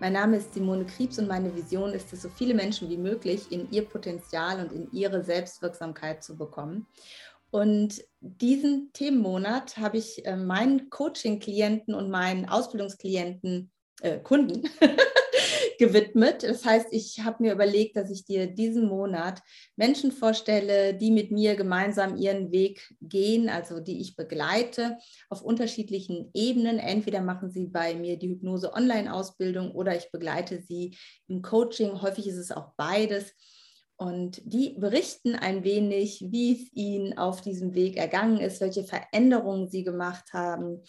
Mein 0.00 0.12
Name 0.12 0.38
ist 0.38 0.54
Simone 0.54 0.84
Kriebs 0.84 1.18
und 1.18 1.28
meine 1.28 1.54
Vision 1.54 1.92
ist 1.92 2.12
es, 2.12 2.22
so 2.22 2.28
viele 2.28 2.54
Menschen 2.54 2.90
wie 2.90 2.96
möglich 2.96 3.50
in 3.50 3.70
ihr 3.70 3.84
Potenzial 3.84 4.60
und 4.60 4.72
in 4.72 4.90
ihre 4.92 5.22
Selbstwirksamkeit 5.22 6.22
zu 6.22 6.36
bekommen. 6.36 6.86
Und 7.50 8.02
diesen 8.20 8.92
Themenmonat 8.92 9.76
habe 9.76 9.98
ich 9.98 10.26
äh, 10.26 10.36
meinen 10.36 10.90
Coaching-Klienten 10.90 11.94
und 11.94 12.10
meinen 12.10 12.48
Ausbildungsklienten, 12.48 13.70
äh, 14.02 14.18
Kunden, 14.18 14.68
gewidmet. 15.78 16.42
Das 16.42 16.64
heißt, 16.64 16.88
ich 16.90 17.20
habe 17.20 17.42
mir 17.42 17.52
überlegt, 17.52 17.96
dass 17.96 18.10
ich 18.10 18.24
dir 18.24 18.46
diesen 18.46 18.86
Monat 18.86 19.42
Menschen 19.76 20.12
vorstelle, 20.12 20.94
die 20.94 21.10
mit 21.10 21.30
mir 21.30 21.56
gemeinsam 21.56 22.16
ihren 22.16 22.52
Weg 22.52 22.94
gehen, 23.00 23.48
also 23.48 23.80
die 23.80 24.00
ich 24.00 24.16
begleite 24.16 24.98
auf 25.28 25.42
unterschiedlichen 25.42 26.30
Ebenen. 26.34 26.78
Entweder 26.78 27.20
machen 27.20 27.50
sie 27.50 27.66
bei 27.66 27.94
mir 27.94 28.18
die 28.18 28.30
Hypnose-Online-Ausbildung 28.30 29.72
oder 29.72 29.96
ich 29.96 30.10
begleite 30.10 30.62
sie 30.62 30.96
im 31.28 31.42
Coaching. 31.42 32.02
Häufig 32.02 32.26
ist 32.26 32.38
es 32.38 32.52
auch 32.52 32.72
beides. 32.76 33.32
Und 33.96 34.42
die 34.44 34.70
berichten 34.70 35.36
ein 35.36 35.62
wenig, 35.62 36.26
wie 36.30 36.52
es 36.52 36.72
ihnen 36.72 37.16
auf 37.16 37.40
diesem 37.40 37.74
Weg 37.74 37.96
ergangen 37.96 38.40
ist, 38.40 38.60
welche 38.60 38.82
Veränderungen 38.82 39.68
sie 39.68 39.84
gemacht 39.84 40.32
haben, 40.32 40.82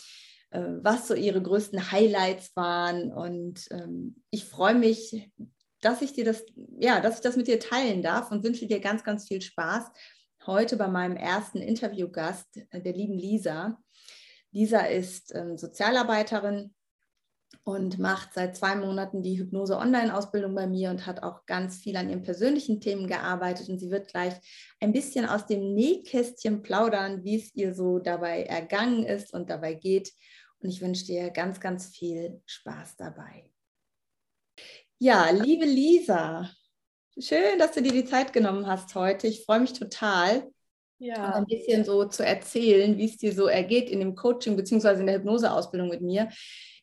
was 0.81 1.07
so 1.07 1.13
ihre 1.13 1.41
größten 1.41 1.91
Highlights 1.91 2.55
waren. 2.55 3.11
Und 3.11 3.67
ähm, 3.71 4.21
ich 4.31 4.45
freue 4.45 4.75
mich, 4.75 5.31
dass 5.81 6.01
ich 6.01 6.13
dir 6.13 6.25
das, 6.25 6.43
ja, 6.79 6.99
dass 6.99 7.15
ich 7.15 7.21
das 7.21 7.35
mit 7.35 7.47
dir 7.47 7.59
teilen 7.59 8.01
darf 8.01 8.31
und 8.31 8.43
wünsche 8.43 8.67
dir 8.67 8.79
ganz, 8.79 9.03
ganz 9.03 9.27
viel 9.27 9.41
Spaß 9.41 9.91
heute 10.47 10.77
bei 10.77 10.87
meinem 10.87 11.17
ersten 11.17 11.59
Interviewgast, 11.59 12.47
äh, 12.71 12.81
der 12.81 12.93
lieben 12.93 13.17
Lisa. 13.17 13.77
Lisa 14.51 14.81
ist 14.81 15.33
ähm, 15.35 15.57
Sozialarbeiterin 15.57 16.73
und 17.63 17.99
macht 17.99 18.33
seit 18.33 18.55
zwei 18.55 18.75
Monaten 18.75 19.23
die 19.23 19.37
Hypnose-Online-Ausbildung 19.39 20.53
bei 20.53 20.67
mir 20.67 20.91
und 20.91 21.05
hat 21.05 21.23
auch 21.23 21.45
ganz 21.45 21.77
viel 21.77 21.97
an 21.97 22.09
ihren 22.09 22.21
persönlichen 22.21 22.79
Themen 22.79 23.07
gearbeitet. 23.07 23.69
Und 23.69 23.79
sie 23.79 23.89
wird 23.89 24.07
gleich 24.07 24.33
ein 24.79 24.91
bisschen 24.91 25.25
aus 25.25 25.47
dem 25.47 25.73
Nähkästchen 25.73 26.61
plaudern, 26.61 27.23
wie 27.23 27.37
es 27.37 27.55
ihr 27.55 27.73
so 27.73 27.99
dabei 27.99 28.43
ergangen 28.43 29.03
ist 29.03 29.33
und 29.33 29.49
dabei 29.49 29.73
geht. 29.73 30.11
Und 30.65 30.71
ich 30.71 30.81
wünsche 30.81 31.05
dir 31.05 31.29
ganz, 31.29 31.59
ganz 31.59 31.95
viel 31.95 32.41
Spaß 32.47 32.95
dabei. 32.97 33.47
Ja, 34.97 35.29
liebe 35.29 35.63
Lisa, 35.63 36.49
schön, 37.19 37.59
dass 37.59 37.73
du 37.73 37.83
dir 37.83 37.91
die 37.91 38.05
Zeit 38.05 38.33
genommen 38.33 38.65
hast 38.65 38.95
heute. 38.95 39.27
Ich 39.27 39.45
freue 39.45 39.59
mich 39.59 39.73
total, 39.73 40.49
ja. 40.97 41.35
ein 41.35 41.45
bisschen 41.45 41.85
so 41.85 42.05
zu 42.05 42.25
erzählen, 42.25 42.97
wie 42.97 43.05
es 43.05 43.17
dir 43.17 43.31
so 43.31 43.45
ergeht 43.45 43.91
in 43.91 43.99
dem 43.99 44.15
Coaching 44.15 44.55
bzw. 44.55 45.01
in 45.01 45.05
der 45.05 45.17
Hypnoseausbildung 45.17 45.87
mit 45.87 46.01
mir. 46.01 46.29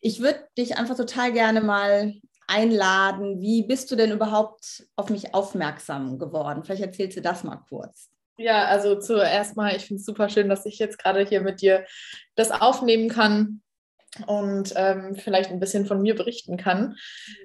Ich 0.01 0.21
würde 0.21 0.47
dich 0.57 0.77
einfach 0.77 0.97
total 0.97 1.33
gerne 1.33 1.61
mal 1.61 2.15
einladen. 2.47 3.41
Wie 3.41 3.65
bist 3.65 3.91
du 3.91 3.97
denn 3.97 4.13
überhaupt 4.13 4.87
auf 4.95 5.11
mich 5.11 5.35
aufmerksam 5.35 6.21
geworden? 6.21 6.63
Vielleicht 6.63 6.83
erzählst 6.83 7.17
du 7.17 7.21
das 7.21 7.43
mal 7.43 7.57
kurz. 7.69 8.11
Ja, 8.37 8.67
also 8.67 9.01
zuerst 9.01 9.57
mal, 9.57 9.75
ich 9.75 9.87
finde 9.87 9.99
es 9.99 10.07
super 10.07 10.29
schön, 10.29 10.49
dass 10.49 10.67
ich 10.67 10.79
jetzt 10.79 11.01
gerade 11.01 11.25
hier 11.25 11.41
mit 11.41 11.61
dir 11.61 11.85
das 12.37 12.53
aufnehmen 12.53 13.09
kann 13.09 13.61
und 14.27 14.75
ähm, 14.77 15.15
vielleicht 15.15 15.51
ein 15.51 15.61
bisschen 15.61 15.87
von 15.87 16.03
mir 16.03 16.15
berichten 16.15 16.57
kann. 16.59 16.97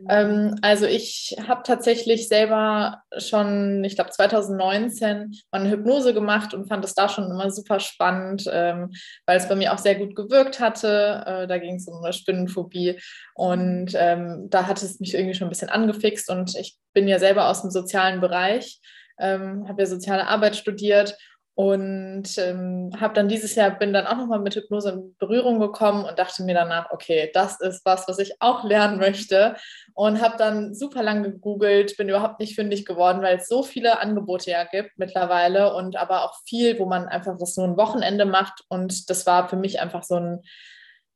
Mhm. 0.01 0.07
Ähm, 0.09 0.55
also 0.61 0.85
ich 0.85 1.37
habe 1.47 1.61
tatsächlich 1.63 2.27
selber 2.27 3.03
schon, 3.17 3.83
ich 3.85 3.95
glaube 3.95 4.11
2019, 4.11 5.33
mal 5.51 5.61
eine 5.61 5.71
Hypnose 5.71 6.13
gemacht 6.13 6.53
und 6.53 6.67
fand 6.67 6.83
es 6.83 6.93
da 6.93 7.07
schon 7.07 7.31
immer 7.31 7.49
super 7.51 7.79
spannend, 7.79 8.49
ähm, 8.51 8.91
weil 9.25 9.37
es 9.37 9.47
bei 9.47 9.55
mir 9.55 9.73
auch 9.73 9.77
sehr 9.77 9.95
gut 9.95 10.15
gewirkt 10.15 10.59
hatte. 10.59 11.23
Äh, 11.25 11.47
da 11.47 11.57
ging 11.57 11.75
es 11.75 11.87
um 11.87 12.03
eine 12.03 12.11
Spinnenphobie 12.11 12.99
und 13.35 13.93
ähm, 13.95 14.47
da 14.49 14.67
hat 14.67 14.81
es 14.83 14.99
mich 14.99 15.13
irgendwie 15.13 15.35
schon 15.35 15.47
ein 15.47 15.51
bisschen 15.51 15.69
angefixt 15.69 16.29
und 16.29 16.55
ich 16.57 16.77
bin 16.93 17.07
ja 17.07 17.19
selber 17.19 17.47
aus 17.47 17.61
dem 17.61 17.71
sozialen 17.71 18.19
Bereich, 18.19 18.81
ähm, 19.19 19.67
habe 19.69 19.83
ja 19.83 19.85
soziale 19.87 20.27
Arbeit 20.27 20.57
studiert 20.57 21.17
und 21.57 22.37
ähm, 22.37 22.91
habe 22.99 23.15
dann 23.15 23.27
dieses 23.27 23.55
Jahr, 23.55 23.71
bin 23.71 23.91
dann 23.91 24.05
auch 24.05 24.15
nochmal 24.15 24.37
mit 24.37 24.53
Hypnose 24.53 24.91
in 24.91 25.15
Berührung 25.17 25.59
gekommen 25.59 26.05
und 26.05 26.19
dachte 26.19 26.43
mir 26.43 26.53
danach, 26.53 26.91
okay, 26.91 27.31
das 27.33 27.59
ist 27.59 27.83
was, 27.83 28.07
was 28.07 28.19
ich 28.19 28.35
auch 28.39 28.63
lernen 28.63 28.99
möchte. 28.99 29.55
Und 29.95 30.21
habe 30.21 30.37
dann 30.37 30.75
super 30.75 31.01
lange 31.01 31.31
gegoogelt, 31.31 31.97
bin 31.97 32.09
überhaupt 32.09 32.39
nicht 32.39 32.53
fündig 32.53 32.85
geworden, 32.85 33.23
weil 33.23 33.37
es 33.37 33.47
so 33.47 33.63
viele 33.63 33.99
Angebote 33.99 34.51
ja 34.51 34.65
gibt 34.65 34.99
mittlerweile 34.99 35.73
und 35.73 35.95
aber 35.95 36.25
auch 36.25 36.35
viel, 36.45 36.77
wo 36.77 36.85
man 36.85 37.07
einfach 37.07 37.35
das 37.39 37.57
nur 37.57 37.65
ein 37.65 37.77
Wochenende 37.77 38.25
macht. 38.25 38.63
Und 38.69 39.09
das 39.09 39.25
war 39.25 39.49
für 39.49 39.55
mich 39.55 39.81
einfach 39.81 40.03
so 40.03 40.17
ein 40.17 40.43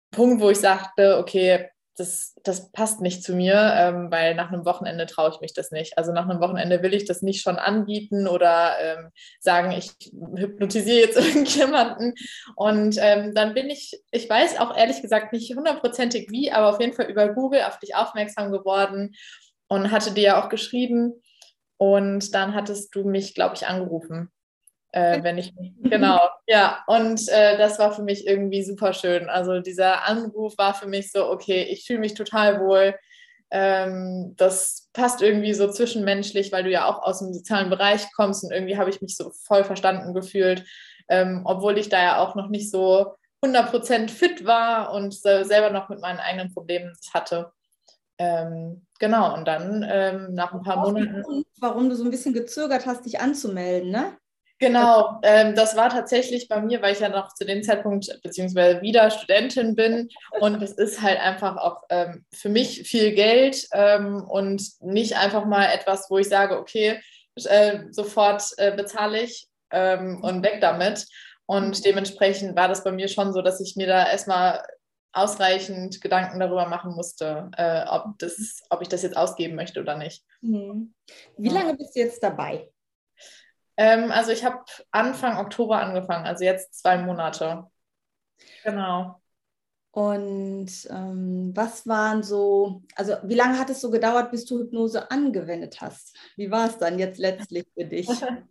Punkt, 0.10 0.42
wo 0.42 0.50
ich 0.50 0.60
sagte, 0.60 1.20
okay, 1.20 1.70
das, 1.98 2.36
das 2.44 2.72
passt 2.72 3.02
nicht 3.02 3.24
zu 3.24 3.36
mir, 3.36 3.74
ähm, 3.76 4.12
weil 4.12 4.36
nach 4.36 4.52
einem 4.52 4.66
Wochenende 4.66 5.06
traue 5.06 5.32
ich 5.32 5.42
mich 5.42 5.54
das 5.54 5.72
nicht. 5.72 5.98
Also 5.98 6.12
nach 6.14 6.28
einem 6.28 6.40
Wochenende 6.40 6.82
will 6.82 6.94
ich 6.94 7.06
das 7.06 7.22
nicht 7.22 7.42
schon 7.42 7.58
anbieten 7.58 8.28
oder 8.28 8.74
ähm, 8.80 9.10
sagen, 9.40 9.72
ich 9.72 9.92
hypnotisiere 10.36 11.00
jetzt 11.00 11.18
irgendjemanden. 11.26 12.16
Und 12.56 12.98
ähm, 13.00 13.34
dann 13.34 13.54
bin 13.54 13.70
ich, 13.70 14.02
ich 14.12 14.30
weiß 14.30 14.60
auch 14.60 14.76
ehrlich 14.76 15.02
gesagt 15.02 15.34
nicht 15.34 15.54
hundertprozentig 15.56 16.32
wie, 16.32 16.52
aber 16.52 16.70
auf 16.70 16.80
jeden 16.80 16.94
Fall 16.94 17.10
über 17.10 17.34
Google 17.34 17.64
auf 17.64 17.80
dich 17.80 17.96
aufmerksam 17.96 18.52
geworden 18.52 19.14
und 19.68 19.92
hatte 19.92 20.12
dir 20.12 20.24
ja 20.24 20.44
auch 20.44 20.50
geschrieben. 20.50 21.22
Und 21.78 22.34
dann 22.36 22.56
hattest 22.56 22.96
du 22.96 23.04
mich, 23.04 23.34
glaube 23.36 23.56
ich, 23.56 23.68
angerufen 23.68 24.32
äh, 24.92 25.24
wenn 25.24 25.38
ich 25.38 25.54
genau, 25.84 26.20
ja, 26.48 26.84
und 26.88 27.28
äh, 27.30 27.58
das 27.58 27.80
war 27.80 27.94
für 27.94 28.04
mich 28.04 28.28
irgendwie 28.28 28.64
super 28.64 28.94
schön. 28.94 29.30
Also 29.30 29.60
dieser 29.60 30.06
Anruf 30.08 30.58
war 30.58 30.74
für 30.74 30.88
mich 30.88 31.12
so, 31.12 31.30
okay, 31.30 31.64
ich 31.64 31.86
fühle 31.86 32.00
mich 32.00 32.14
total 32.14 32.60
wohl. 32.60 32.96
Ähm, 33.52 34.34
das 34.38 34.90
passt 34.94 35.22
irgendwie 35.22 35.54
so 35.54 35.70
zwischenmenschlich, 35.70 36.52
weil 36.52 36.64
du 36.64 36.72
ja 36.72 36.86
auch 36.86 37.04
aus 37.04 37.20
dem 37.20 37.34
sozialen 37.34 37.70
Bereich 37.70 38.08
kommst 38.16 38.44
und 38.44 38.52
irgendwie 38.52 38.78
habe 38.78 38.90
ich 38.90 39.02
mich 39.02 39.16
so 39.16 39.32
voll 39.46 39.64
verstanden 39.64 40.14
gefühlt, 40.14 40.66
ähm, 41.10 41.42
obwohl 41.46 41.78
ich 41.78 41.90
da 41.90 42.02
ja 42.02 42.18
auch 42.20 42.36
noch 42.36 42.50
nicht 42.50 42.72
so 42.72 43.16
100% 43.44 44.10
fit 44.10 44.46
war 44.46 44.94
und 44.94 45.16
äh, 45.26 45.44
selber 45.44 45.70
noch 45.70 45.90
mit 45.90 46.00
meinen 46.00 46.20
eigenen 46.20 46.54
Problemen 46.54 46.94
hatte. 47.14 47.52
Ähm, 48.18 48.86
genau, 49.00 49.34
und 49.34 49.48
dann 49.48 49.86
ähm, 49.90 50.34
nach 50.34 50.54
ein 50.54 50.62
paar 50.62 50.78
Monaten. 50.78 51.44
Warum 51.60 51.90
du 51.90 51.96
so 51.96 52.04
ein 52.04 52.12
bisschen 52.12 52.34
gezögert 52.34 52.86
hast, 52.86 53.06
dich 53.06 53.20
anzumelden, 53.20 53.92
ne? 53.92 54.18
Genau, 54.62 55.20
ähm, 55.24 55.56
das 55.56 55.76
war 55.76 55.90
tatsächlich 55.90 56.48
bei 56.48 56.62
mir, 56.62 56.84
weil 56.84 56.94
ich 56.94 57.00
ja 57.00 57.10
noch 57.10 57.34
zu 57.34 57.46
dem 57.46 57.64
Zeitpunkt 57.64 58.22
beziehungsweise 58.22 58.80
wieder 58.84 59.10
Studentin 59.10 59.74
bin 59.76 60.08
und 60.40 60.62
es 60.62 60.74
ist 60.74 61.02
halt 61.02 61.20
einfach 61.20 61.58
auch 61.58 61.82
ähm, 61.90 62.26
für 62.32 62.50
mich 62.50 62.84
viel 62.84 63.14
Geld 63.14 63.68
ähm, 63.74 64.24
und 64.30 64.62
nicht 64.80 65.18
einfach 65.18 65.46
mal 65.46 65.66
etwas, 65.66 66.12
wo 66.12 66.20
ich 66.20 66.30
sage, 66.30 66.60
okay, 66.60 67.02
äh, 67.46 67.80
sofort 67.90 68.44
äh, 68.58 68.76
bezahle 68.76 69.24
ich 69.24 69.48
ähm, 69.72 70.24
und 70.24 70.44
weg 70.44 70.60
damit. 70.62 71.08
Und 71.48 71.84
dementsprechend 71.84 72.56
war 72.56 72.68
das 72.68 72.84
bei 72.84 72.92
mir 72.92 73.08
schon 73.08 73.34
so, 73.34 73.42
dass 73.42 73.60
ich 73.62 73.76
mir 73.76 73.88
da 73.88 74.08
erstmal 74.12 74.64
ausreichend 75.12 76.02
Gedanken 76.02 76.40
darüber 76.40 76.68
machen 76.68 76.94
musste, 76.94 77.50
äh, 77.58 77.84
ob, 77.90 78.20
das, 78.20 78.62
ob 78.70 78.84
ich 78.84 78.90
das 78.90 79.02
jetzt 79.02 79.18
ausgeben 79.18 79.56
möchte 79.56 79.82
oder 79.82 79.98
nicht. 79.98 80.24
Mhm. 80.42 80.94
Wie 81.36 81.50
lange 81.50 81.76
bist 81.76 81.96
du 81.96 82.02
jetzt 82.02 82.22
dabei? 82.22 82.70
Ähm, 83.82 84.12
also 84.12 84.32
ich 84.32 84.46
habe 84.46 84.64
Anfang 84.92 85.40
Oktober 85.40 85.82
angefangen, 85.82 86.28
also 86.28 86.44
jetzt 86.44 86.76
zwei 86.76 87.00
Monate. 87.00 87.66
Genau. 88.64 89.20
Und 89.94 90.70
ähm, 90.90 91.52
was 91.54 91.86
waren 91.86 92.24
so, 92.24 92.84
also 92.96 93.16
wie 93.24 93.36
lange 93.36 93.60
hat 93.60 93.70
es 93.70 93.82
so 93.82 93.90
gedauert, 93.90 94.32
bis 94.32 94.46
du 94.46 94.60
Hypnose 94.60 95.12
angewendet 95.12 95.82
hast? 95.82 96.16
Wie 96.38 96.50
war 96.50 96.70
es 96.70 96.78
dann 96.78 96.98
jetzt 96.98 97.20
letztlich 97.20 97.66
für 97.74 97.86
dich? 97.86 98.08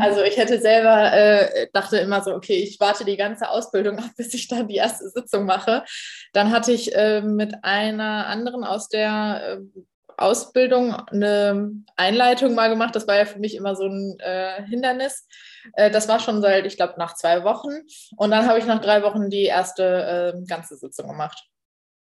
Also 0.00 0.22
ich 0.22 0.38
hätte 0.38 0.60
selber, 0.60 1.12
äh, 1.12 1.68
dachte 1.72 1.98
immer 1.98 2.22
so, 2.22 2.34
okay, 2.34 2.54
ich 2.54 2.80
warte 2.80 3.04
die 3.04 3.16
ganze 3.16 3.50
Ausbildung 3.50 3.98
ab, 3.98 4.10
bis 4.16 4.32
ich 4.34 4.48
dann 4.48 4.68
die 4.68 4.76
erste 4.76 5.08
Sitzung 5.10 5.44
mache. 5.44 5.84
Dann 6.32 6.50
hatte 6.50 6.72
ich 6.72 6.94
äh, 6.96 7.20
mit 7.20 7.62
einer 7.62 8.26
anderen 8.26 8.64
aus 8.64 8.88
der 8.88 9.60
äh, 9.60 9.80
Ausbildung 10.22 10.94
eine 10.94 11.72
Einleitung 11.96 12.54
mal 12.54 12.68
gemacht. 12.68 12.94
Das 12.94 13.06
war 13.06 13.16
ja 13.16 13.24
für 13.24 13.38
mich 13.38 13.54
immer 13.54 13.76
so 13.76 13.86
ein 13.86 14.18
äh, 14.20 14.62
Hindernis. 14.64 15.26
Äh, 15.74 15.90
das 15.90 16.08
war 16.08 16.20
schon 16.20 16.40
seit, 16.42 16.66
ich 16.66 16.76
glaube, 16.76 16.94
nach 16.98 17.14
zwei 17.14 17.44
Wochen. 17.44 17.70
Und 18.16 18.30
dann 18.30 18.46
habe 18.46 18.58
ich 18.58 18.66
nach 18.66 18.80
drei 18.80 19.02
Wochen 19.02 19.30
die 19.30 19.44
erste 19.44 20.34
äh, 20.34 20.46
ganze 20.46 20.76
Sitzung 20.76 21.08
gemacht. 21.08 21.48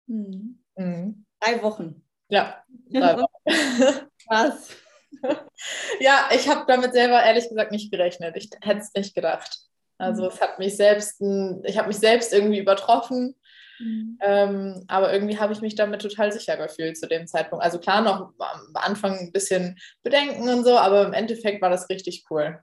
Mhm. 0.06 0.62
Mhm. 0.76 1.26
Drei 1.40 1.62
Wochen. 1.62 2.02
Ja. 2.28 2.62
drei 2.90 3.16
Wochen. 3.16 3.46
Was? 4.28 4.68
ja, 6.00 6.28
ich 6.34 6.48
habe 6.48 6.64
damit 6.66 6.92
selber 6.92 7.22
ehrlich 7.22 7.48
gesagt 7.48 7.72
nicht 7.72 7.90
gerechnet. 7.90 8.36
Ich 8.36 8.50
hätte 8.60 8.80
es 8.80 8.92
nicht 8.94 9.14
gedacht. 9.14 9.58
Also 9.98 10.26
es 10.26 10.40
hat 10.40 10.58
mich 10.58 10.76
selbst, 10.76 11.20
ich 11.64 11.78
habe 11.78 11.88
mich 11.88 11.98
selbst 11.98 12.32
irgendwie 12.32 12.58
übertroffen. 12.58 13.36
Mhm. 13.82 14.18
Ähm, 14.20 14.84
aber 14.86 15.12
irgendwie 15.12 15.38
habe 15.38 15.52
ich 15.52 15.60
mich 15.60 15.74
damit 15.74 16.02
total 16.02 16.32
sicher 16.32 16.56
gefühlt 16.56 16.96
zu 16.96 17.08
dem 17.08 17.26
Zeitpunkt. 17.26 17.64
Also 17.64 17.78
klar, 17.78 18.00
noch 18.02 18.32
am 18.38 18.70
Anfang 18.74 19.18
ein 19.18 19.32
bisschen 19.32 19.78
Bedenken 20.02 20.48
und 20.48 20.64
so, 20.64 20.78
aber 20.78 21.06
im 21.06 21.12
Endeffekt 21.12 21.60
war 21.60 21.70
das 21.70 21.88
richtig 21.88 22.24
cool. 22.30 22.60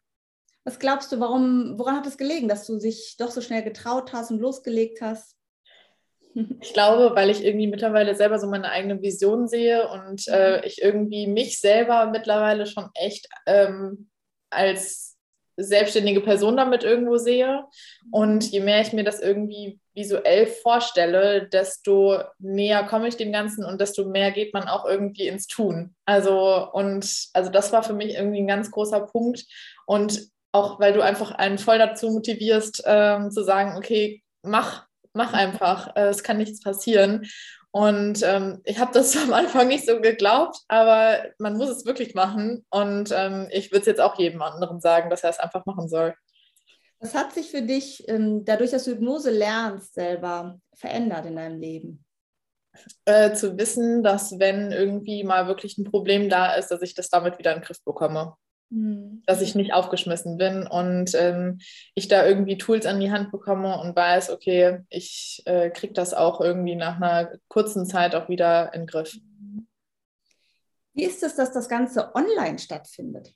Was 0.64 0.80
glaubst 0.80 1.12
du, 1.12 1.20
warum, 1.20 1.78
woran 1.78 1.98
hat 1.98 2.08
es 2.08 2.18
gelegen, 2.18 2.48
dass 2.48 2.68
du 2.68 2.78
dich 2.78 3.16
doch 3.18 3.32
so 3.32 3.42
schnell 3.42 3.64
getraut 3.64 4.14
hast 4.14 4.32
und 4.32 4.40
losgelegt 4.40 5.02
hast? 5.02 5.36
Ich 6.62 6.74
glaube, 6.74 7.16
weil 7.16 7.32
ich 7.32 7.44
irgendwie 7.44 7.68
mittlerweile 7.68 8.14
selber 8.14 8.38
so 8.38 8.48
meine 8.48 8.70
eigene 8.70 9.02
Vision 9.02 9.48
sehe 9.48 9.90
und 9.90 10.28
äh, 10.28 10.58
mhm. 10.58 10.64
ich 10.64 10.82
irgendwie 10.82 11.26
mich 11.26 11.60
selber 11.60 12.06
mittlerweile 12.06 12.68
schon 12.68 12.88
echt 12.94 13.28
ähm, 13.48 14.10
als 14.52 15.18
selbstständige 15.58 16.22
Person 16.22 16.56
damit 16.56 16.84
irgendwo 16.84 17.18
sehe. 17.18 17.66
Und 18.12 18.50
je 18.52 18.60
mehr 18.62 18.82
ich 18.82 18.94
mir 18.94 19.04
das 19.04 19.20
irgendwie 19.20 19.80
visuell 20.00 20.48
vorstelle, 20.48 21.48
desto 21.48 22.20
näher 22.40 22.84
komme 22.86 23.10
ich 23.10 23.18
dem 23.18 23.34
Ganzen 23.34 23.66
und 23.66 23.82
desto 23.82 24.06
mehr 24.06 24.32
geht 24.32 24.54
man 24.54 24.68
auch 24.68 24.86
irgendwie 24.86 25.28
ins 25.28 25.46
Tun. 25.46 25.96
Also, 26.06 26.72
und 26.72 27.28
also 27.34 27.52
das 27.52 27.74
war 27.74 27.84
für 27.84 27.94
mich 27.94 28.16
irgendwie 28.16 28.40
ein 28.40 28.48
ganz 28.48 28.72
großer 28.72 29.02
Punkt. 29.02 29.46
Und 29.86 30.30
auch 30.54 30.80
weil 30.80 30.94
du 30.94 31.02
einfach 31.02 31.32
einen 31.32 31.58
voll 31.58 31.78
dazu 31.78 32.10
motivierst, 32.10 32.84
ähm, 32.86 33.30
zu 33.30 33.44
sagen, 33.44 33.78
okay, 33.78 34.24
mach, 34.42 34.86
mach 35.14 35.34
einfach, 35.34 35.96
äh, 35.96 36.08
es 36.08 36.24
kann 36.24 36.38
nichts 36.38 36.62
passieren. 36.64 37.28
Und 37.72 38.24
ähm, 38.24 38.62
ich 38.64 38.80
habe 38.80 38.92
das 38.94 39.16
am 39.24 39.34
Anfang 39.34 39.68
nicht 39.68 39.86
so 39.86 40.00
geglaubt, 40.00 40.58
aber 40.70 41.20
man 41.38 41.58
muss 41.58 41.70
es 41.70 41.86
wirklich 41.86 42.16
machen. 42.16 42.66
Und 42.70 43.12
ähm, 43.12 43.48
ich 43.52 43.72
würde 43.72 43.82
es 43.82 43.86
jetzt 43.86 44.02
auch 44.02 44.18
jedem 44.18 44.42
anderen 44.42 44.80
sagen, 44.82 45.10
dass 45.10 45.24
er 45.24 45.32
es 45.32 45.40
einfach 45.40 45.66
machen 45.66 45.90
soll. 45.90 46.16
Was 47.00 47.16
hat 47.16 47.34
sich 47.34 47.50
für 47.50 47.62
dich, 47.62 48.08
ähm, 48.10 48.44
dadurch, 48.44 48.72
dass 48.72 48.84
du 48.84 48.92
Hypnose 48.92 49.32
lernst, 49.32 49.94
selber 49.94 50.60
verändert 50.74 51.26
in 51.26 51.38
deinem 51.38 51.60
Leben? 51.60 52.06
Äh, 53.06 53.34
zu 53.34 53.58
wissen, 53.58 54.04
dass 54.04 54.38
wenn 54.38 54.72
irgendwie 54.72 55.24
mal 55.24 55.48
wirklich 55.48 55.78
ein 55.78 55.86
Problem 55.86 56.30
da 56.30 56.54
ist, 56.54 56.68
dass 56.68 56.82
ich 56.82 56.94
das 56.94 57.10
damit 57.10 57.40
wieder 57.40 57.54
in 57.54 57.60
den 57.60 57.66
Griff 57.66 57.84
bekomme. 57.84 58.36
Mhm. 58.70 59.24
Dass 59.26 59.42
ich 59.42 59.56
nicht 59.56 59.74
aufgeschmissen 59.74 60.38
bin 60.38 60.68
und 60.68 61.16
ähm, 61.16 61.60
ich 61.96 62.08
da 62.08 62.26
irgendwie 62.26 62.58
Tools 62.58 62.86
an 62.86 63.00
die 63.00 63.12
Hand 63.12 63.32
bekomme 63.32 63.80
und 63.80 63.96
weiß, 63.96 64.30
okay, 64.30 64.80
ich 64.90 65.42
äh, 65.46 65.70
kriege 65.72 65.94
das 65.94 66.14
auch 66.14 66.40
irgendwie 66.42 66.76
nach 66.76 66.98
einer 66.98 67.32
kurzen 67.48 67.86
Zeit 67.86 68.14
auch 68.14 68.30
wieder 68.30 68.74
in 68.74 68.82
den 68.82 68.88
Griff. 68.88 69.18
Wie 70.94 71.06
ist 71.06 71.24
es, 71.24 71.36
dass 71.36 71.52
das 71.52 71.70
Ganze 71.70 72.14
online 72.14 72.60
stattfindet? 72.60 73.34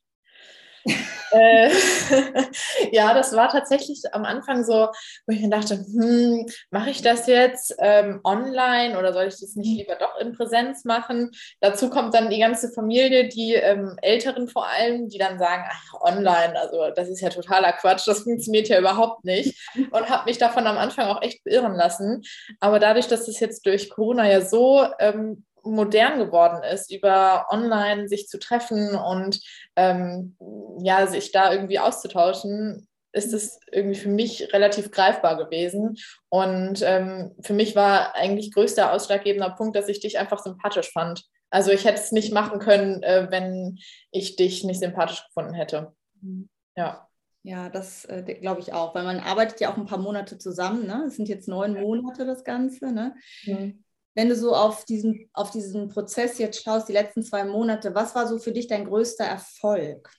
äh, 1.33 1.69
ja, 2.91 3.13
das 3.13 3.35
war 3.35 3.49
tatsächlich 3.49 4.01
am 4.11 4.25
Anfang 4.25 4.63
so, 4.63 4.89
wo 5.25 5.33
ich 5.33 5.41
mir 5.41 5.49
dachte, 5.49 5.75
hm, 5.75 6.45
mache 6.71 6.89
ich 6.89 7.01
das 7.01 7.27
jetzt 7.27 7.75
ähm, 7.79 8.21
online 8.23 8.97
oder 8.97 9.13
soll 9.13 9.25
ich 9.25 9.39
das 9.39 9.55
nicht 9.55 9.77
lieber 9.77 9.95
doch 9.95 10.19
in 10.19 10.33
Präsenz 10.33 10.85
machen? 10.85 11.31
Dazu 11.59 11.89
kommt 11.89 12.13
dann 12.13 12.29
die 12.29 12.39
ganze 12.39 12.71
Familie, 12.71 13.27
die 13.27 13.53
ähm, 13.55 13.97
Älteren 14.01 14.47
vor 14.47 14.67
allem, 14.67 15.09
die 15.09 15.17
dann 15.17 15.39
sagen, 15.39 15.63
ach, 15.67 16.01
online, 16.01 16.59
also 16.59 16.91
das 16.95 17.09
ist 17.09 17.21
ja 17.21 17.29
totaler 17.29 17.73
Quatsch, 17.73 18.07
das 18.07 18.21
funktioniert 18.21 18.67
ja 18.69 18.79
überhaupt 18.79 19.25
nicht 19.25 19.57
und 19.91 20.09
habe 20.09 20.25
mich 20.25 20.37
davon 20.37 20.67
am 20.67 20.77
Anfang 20.77 21.07
auch 21.07 21.21
echt 21.21 21.43
beirren 21.43 21.75
lassen. 21.75 22.23
Aber 22.59 22.79
dadurch, 22.79 23.07
dass 23.07 23.27
es 23.27 23.39
jetzt 23.39 23.65
durch 23.65 23.89
Corona 23.89 24.29
ja 24.29 24.41
so 24.41 24.85
ähm, 24.99 25.43
modern 25.63 26.19
geworden 26.19 26.63
ist, 26.63 26.91
über 26.91 27.47
online 27.49 28.07
sich 28.07 28.27
zu 28.27 28.39
treffen 28.39 28.95
und 28.95 29.39
ähm, 29.75 30.35
ja, 30.81 31.07
sich 31.07 31.31
da 31.31 31.51
irgendwie 31.53 31.79
auszutauschen, 31.79 32.87
ist 33.13 33.33
es 33.33 33.59
irgendwie 33.71 33.99
für 33.99 34.09
mich 34.09 34.53
relativ 34.53 34.91
greifbar 34.91 35.37
gewesen. 35.37 35.97
Und 36.29 36.81
ähm, 36.83 37.35
für 37.41 37.53
mich 37.53 37.75
war 37.75 38.15
eigentlich 38.15 38.53
größter 38.53 38.91
ausschlaggebender 38.91 39.51
Punkt, 39.51 39.75
dass 39.75 39.87
ich 39.87 39.99
dich 39.99 40.17
einfach 40.17 40.39
sympathisch 40.39 40.91
fand. 40.91 41.23
Also 41.49 41.71
ich 41.71 41.85
hätte 41.85 41.99
es 41.99 42.11
nicht 42.11 42.33
machen 42.33 42.59
können, 42.59 43.03
äh, 43.03 43.27
wenn 43.29 43.77
ich 44.11 44.35
dich 44.35 44.63
nicht 44.63 44.79
sympathisch 44.79 45.23
gefunden 45.27 45.53
hätte. 45.53 45.93
Mhm. 46.21 46.49
Ja. 46.75 47.07
Ja, 47.45 47.67
das 47.69 48.05
äh, 48.05 48.23
glaube 48.39 48.61
ich 48.61 48.71
auch, 48.71 48.95
weil 48.95 49.03
man 49.03 49.19
arbeitet 49.19 49.59
ja 49.59 49.71
auch 49.71 49.75
ein 49.75 49.85
paar 49.85 49.97
Monate 49.97 50.37
zusammen. 50.37 50.87
Ne? 50.87 51.03
Es 51.07 51.17
sind 51.17 51.27
jetzt 51.27 51.49
neun 51.49 51.73
Monate 51.73 52.25
das 52.25 52.45
Ganze. 52.45 52.91
Ne? 52.91 53.15
Mhm 53.43 53.83
wenn 54.15 54.29
du 54.29 54.35
so 54.35 54.55
auf 54.55 54.85
diesen, 54.85 55.29
auf 55.33 55.51
diesen 55.51 55.89
Prozess 55.89 56.37
jetzt 56.37 56.63
schaust, 56.63 56.89
die 56.89 56.93
letzten 56.93 57.23
zwei 57.23 57.43
Monate, 57.43 57.95
was 57.95 58.15
war 58.15 58.27
so 58.27 58.37
für 58.39 58.51
dich 58.51 58.67
dein 58.67 58.85
größter 58.85 59.25
Erfolg? 59.25 60.09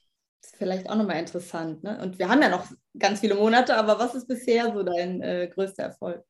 Das 0.40 0.52
ist 0.52 0.58
vielleicht 0.58 0.90
auch 0.90 0.96
nochmal 0.96 1.20
interessant. 1.20 1.82
Ne? 1.82 1.98
Und 2.02 2.18
wir 2.18 2.28
haben 2.28 2.42
ja 2.42 2.48
noch 2.48 2.66
ganz 2.98 3.20
viele 3.20 3.34
Monate, 3.34 3.76
aber 3.76 3.98
was 3.98 4.14
ist 4.14 4.26
bisher 4.26 4.72
so 4.72 4.82
dein 4.82 5.22
äh, 5.22 5.48
größter 5.52 5.84
Erfolg? 5.84 6.24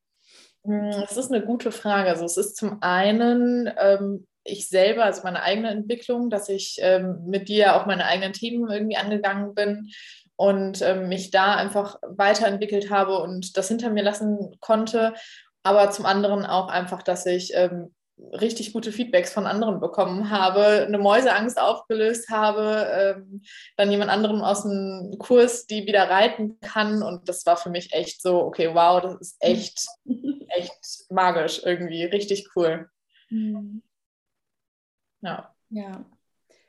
Hm, 0.65 0.91
das 0.91 1.17
ist 1.17 1.33
eine 1.33 1.45
gute 1.45 1.73
Frage. 1.73 2.11
Also 2.11 2.25
es 2.25 2.37
ist 2.37 2.57
zum 2.57 2.79
einen 2.83 3.71
ähm, 3.77 4.27
ich 4.45 4.69
selber, 4.69 5.05
also 5.05 5.23
meine 5.25 5.43
eigene 5.43 5.71
Entwicklung, 5.71 6.31
dass 6.31 6.49
ich 6.49 6.77
ähm, 6.81 7.25
mit 7.27 7.49
dir 7.49 7.77
auch 7.77 7.87
meine 7.87 8.05
eigenen 8.05 8.35
Themen 8.35 8.71
irgendwie 8.71 8.97
angegangen 8.97 9.55
bin 9.55 9.91
und 10.37 10.83
ähm, 10.83 11.09
mich 11.09 11.31
da 11.31 11.55
einfach 11.55 11.99
weiterentwickelt 12.03 12.91
habe 12.91 13.19
und 13.19 13.57
das 13.57 13.69
hinter 13.69 13.91
mir 13.91 14.03
lassen 14.03 14.57
konnte 14.61 15.15
aber 15.65 15.91
zum 15.91 16.07
anderen 16.07 16.47
auch 16.47 16.69
einfach, 16.69 17.03
dass 17.03 17.27
ich 17.27 17.53
ähm, 17.55 17.93
richtig 18.19 18.73
gute 18.73 18.93
Feedbacks 18.93 19.33
von 19.33 19.47
anderen 19.47 19.81
bekommen 19.81 20.31
habe, 20.31 20.85
eine 20.87 20.99
Mäuseangst 20.99 21.59
aufgelöst 21.59 22.29
habe, 22.31 22.87
ähm, 23.19 23.43
dann 23.77 23.91
jemand 23.91 24.11
anderem 24.11 24.43
aus 24.43 24.63
dem 24.63 25.17
Kurs, 25.19 25.67
die 25.67 25.87
wieder 25.87 26.09
reiten 26.09 26.61
kann. 26.61 27.03
Und 27.03 27.29
das 27.29 27.45
war 27.47 27.57
für 27.57 27.71
mich 27.71 27.93
echt 27.93 28.23
so, 28.23 28.43
okay, 28.43 28.71
wow, 28.73 29.03
das 29.03 29.21
ist 29.21 29.37
echt, 29.41 29.87
echt 30.49 31.11
magisch 31.11 31.63
irgendwie, 31.65 32.05
richtig 32.05 32.49
cool. 32.55 32.89
Mhm. 33.31 33.83
Ja. 35.23 35.53
Ja. 35.71 36.05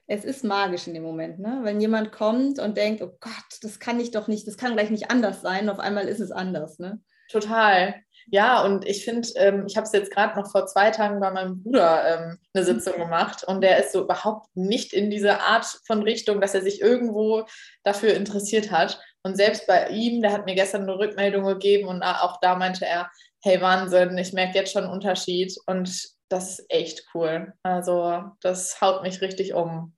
Es 0.07 0.24
ist 0.24 0.44
magisch 0.44 0.88
in 0.88 0.94
dem 0.94 1.03
Moment, 1.03 1.39
ne? 1.39 1.62
Wenn 1.63 1.81
jemand 1.81 2.12
kommt 2.12 2.59
und 2.59 2.77
denkt, 2.77 3.01
oh 3.01 3.12
Gott, 3.19 3.59
das 3.62 3.80
kann 3.80 4.00
ich 4.00 4.12
doch 4.12 4.27
nicht, 4.27 4.48
das 4.48 4.57
kann 4.57 4.74
gleich 4.74 4.91
nicht 4.91 5.09
anders 5.09 5.41
sein, 5.41 5.68
auf 5.68 5.80
einmal 5.80 6.07
ist 6.07 6.19
es 6.19 6.31
anders, 6.31 6.80
ne? 6.80 7.01
Total. 7.30 7.95
Ja, 8.31 8.63
und 8.63 8.86
ich 8.86 9.06
finde, 9.06 9.27
ähm, 9.36 9.66
ich 9.68 9.77
habe 9.77 9.86
es 9.86 9.94
jetzt 9.94 10.12
gerade 10.12 10.39
noch 10.39 10.51
vor 10.51 10.66
zwei 10.66 10.89
Tagen 10.89 11.19
bei 11.19 11.31
meinem 11.31 11.62
Bruder 11.62 12.07
ähm, 12.07 12.39
eine 12.54 12.63
mhm. 12.63 12.68
Sitzung 12.68 12.98
gemacht 12.98 13.44
und 13.44 13.62
der 13.62 13.80
ist 13.80 13.92
so 13.92 14.04
überhaupt 14.04 14.48
nicht 14.56 14.94
in 14.94 15.10
diese 15.10 15.39
Art 15.41 15.65
von 15.86 16.01
Richtung, 16.01 16.41
dass 16.41 16.55
er 16.55 16.62
sich 16.62 16.82
irgendwo 16.82 17.46
dafür 17.84 18.15
interessiert 18.15 18.72
hat. 18.72 19.00
Und 19.24 19.38
selbst 19.38 19.67
bei 19.67 19.89
ihm, 19.89 20.22
der 20.22 20.32
hat 20.32 20.46
mir 20.46 20.55
gestern 20.55 20.84
eine 20.84 20.98
Rückmeldung 20.98 21.46
gegeben 21.46 21.88
und 21.88 22.03
auch 22.03 22.39
da 22.41 22.55
meinte 22.55 22.86
er, 22.86 23.10
hey 23.41 23.62
Wahnsinn, 23.62 24.17
ich 24.17 24.34
merke 24.34 24.58
jetzt 24.58 24.74
schon 24.74 24.84
einen 24.84 24.94
Unterschied 24.94 25.55
und 25.67 25.89
das 26.29 26.60
ist 26.60 26.65
echt 26.70 27.05
cool. 27.13 27.53
Also 27.63 28.24
das 28.41 28.82
haut 28.82 29.03
mich 29.03 29.22
richtig 29.22 29.53
um. 29.53 29.96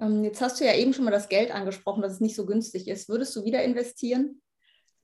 Ähm, 0.00 0.24
jetzt 0.24 0.40
hast 0.40 0.60
du 0.60 0.64
ja 0.64 0.74
eben 0.74 0.92
schon 0.92 1.04
mal 1.04 1.10
das 1.10 1.28
Geld 1.28 1.52
angesprochen, 1.52 2.02
dass 2.02 2.14
es 2.14 2.20
nicht 2.20 2.36
so 2.36 2.46
günstig 2.46 2.88
ist. 2.88 3.08
Würdest 3.08 3.34
du 3.36 3.44
wieder 3.44 3.62
investieren? 3.62 4.42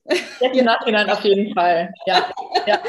Jetzt 0.05 0.57
im 0.57 0.65
Nachhinein 0.65 1.09
auf 1.09 1.23
jeden 1.23 1.53
Fall. 1.53 1.93
Ja, 2.05 2.31
ja. 2.65 2.79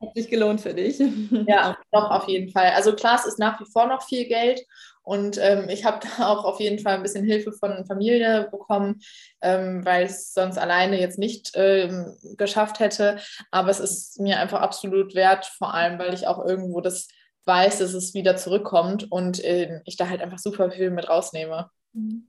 Hat 0.00 0.14
sich 0.14 0.28
gelohnt 0.28 0.60
für 0.60 0.74
dich. 0.74 1.00
Ja, 1.46 1.76
doch, 1.92 2.10
auf 2.10 2.28
jeden 2.28 2.50
Fall. 2.50 2.72
Also 2.74 2.94
klar, 2.94 3.16
es 3.16 3.26
ist 3.26 3.38
nach 3.38 3.60
wie 3.60 3.70
vor 3.70 3.86
noch 3.86 4.02
viel 4.02 4.26
Geld 4.26 4.64
und 5.06 5.38
ähm, 5.40 5.68
ich 5.68 5.84
habe 5.84 6.00
da 6.18 6.28
auch 6.28 6.44
auf 6.44 6.58
jeden 6.58 6.80
Fall 6.80 6.94
ein 6.94 7.02
bisschen 7.02 7.24
Hilfe 7.24 7.52
von 7.52 7.86
Familie 7.86 8.48
bekommen, 8.50 9.00
ähm, 9.40 9.84
weil 9.84 10.06
ich 10.06 10.10
es 10.10 10.34
sonst 10.34 10.58
alleine 10.58 10.98
jetzt 10.98 11.16
nicht 11.18 11.52
ähm, 11.54 12.16
geschafft 12.36 12.80
hätte. 12.80 13.18
Aber 13.52 13.70
es 13.70 13.78
ist 13.78 14.18
mir 14.18 14.40
einfach 14.40 14.60
absolut 14.60 15.14
wert, 15.14 15.46
vor 15.46 15.74
allem, 15.74 16.00
weil 16.00 16.12
ich 16.12 16.26
auch 16.26 16.44
irgendwo 16.44 16.80
das 16.80 17.06
weiß, 17.44 17.78
dass 17.78 17.94
es 17.94 18.14
wieder 18.14 18.36
zurückkommt 18.36 19.10
und 19.10 19.42
äh, 19.44 19.80
ich 19.84 19.96
da 19.96 20.08
halt 20.08 20.20
einfach 20.20 20.40
super 20.40 20.72
viel 20.72 20.90
mit 20.90 21.08
rausnehme. 21.08 21.70
Mhm. 21.92 22.26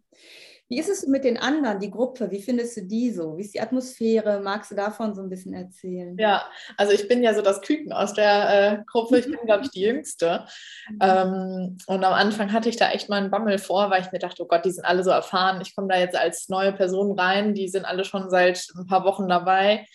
Wie 0.70 0.80
ist 0.80 0.90
es 0.90 1.08
mit 1.08 1.24
den 1.24 1.38
anderen, 1.38 1.80
die 1.80 1.92
Gruppe? 1.92 2.30
Wie 2.30 2.42
findest 2.42 2.76
du 2.76 2.82
die 2.82 3.12
so? 3.12 3.38
Wie 3.38 3.42
ist 3.42 3.54
die 3.54 3.62
Atmosphäre? 3.62 4.42
Magst 4.42 4.72
du 4.72 4.76
davon 4.76 5.16
so 5.16 5.22
ein 5.22 5.30
bisschen 5.30 5.54
erzählen? 5.54 6.18
Ja, 6.18 6.46
also 6.76 6.92
ich 6.92 7.08
bin 7.08 7.24
ja 7.24 7.34
so 7.34 7.42
das 7.42 7.62
Küken 7.62 7.94
aus 7.94 8.14
der 8.14 8.74
äh, 8.74 8.84
Gruppe. 8.86 9.20
Ich 9.20 9.26
bin, 9.26 9.40
glaube 9.46 9.64
ich, 9.64 9.72
die 9.72 9.82
Jüngste. 9.82 10.46
Mhm. 10.90 11.00
Ähm, 11.02 11.78
und 11.88 12.04
am 12.04 12.14
Anfang 12.14 12.52
hatte 12.52 12.68
ich 12.68 12.76
da 12.76 12.92
echt 12.92 13.08
mal 13.08 13.18
einen 13.18 13.32
Bammel 13.32 13.60
vor, 13.60 13.90
weil 13.90 14.02
ich 14.02 14.12
mir 14.12 14.20
dachte, 14.20 14.44
oh 14.44 14.48
Gott, 14.48 14.66
die 14.66 14.72
sind 14.72 14.84
alle 14.84 15.04
so 15.04 15.10
erfahren. 15.10 15.62
Ich 15.62 15.74
komme 15.74 15.88
da 15.88 15.98
jetzt 15.98 16.18
als 16.18 16.50
neue 16.50 16.74
Person 16.74 17.18
rein. 17.18 17.54
Die 17.54 17.70
sind 17.70 17.86
alle 17.86 18.04
schon 18.04 18.30
seit 18.30 18.68
ein 18.76 18.88
paar 18.88 19.06
Wochen 19.06 19.30
dabei. 19.30 19.86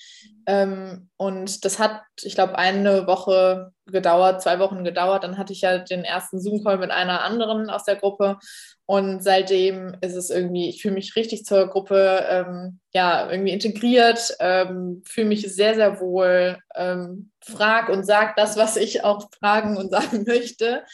Ähm, 0.47 1.11
und 1.19 1.65
das 1.65 1.79
hat, 1.79 2.01
ich 2.23 2.35
glaube, 2.35 2.59
eine 2.59 3.07
Woche 3.07 3.73
gedauert, 3.87 4.43
zwei 4.43 4.59
Wochen 4.59 4.85
gedauert. 4.85 5.25
Dann 5.25 5.39
hatte 5.39 5.53
ich 5.53 5.63
ja 5.63 5.79
den 5.79 6.05
ersten 6.05 6.41
Zoom-Call 6.41 6.79
mit 6.79 6.91
einer 6.91 7.23
anderen 7.23 7.71
aus 7.71 7.85
der 7.85 7.97
Gruppe. 7.97 8.39
Und 8.87 9.23
seitdem 9.23 9.97
ist 10.01 10.15
es 10.15 10.29
irgendwie, 10.29 10.69
ich 10.69 10.83
fühle 10.83 10.95
mich 10.95 11.17
richtig 11.17 11.45
zur 11.45 11.69
Gruppe 11.69 12.25
ähm, 12.29 12.81
ja, 12.93 13.31
irgendwie 13.31 13.53
integriert, 13.53 14.37
ähm, 14.41 15.03
fühle 15.07 15.29
mich 15.29 15.55
sehr, 15.55 15.75
sehr 15.75 16.01
wohl, 16.01 16.59
ähm, 16.75 17.31
frag 17.41 17.89
und 17.89 18.05
sag 18.05 18.37
das, 18.37 18.57
was 18.57 18.77
ich 18.77 19.05
auch 19.05 19.29
fragen 19.39 19.77
und 19.77 19.91
sagen 19.91 20.25
möchte. 20.27 20.85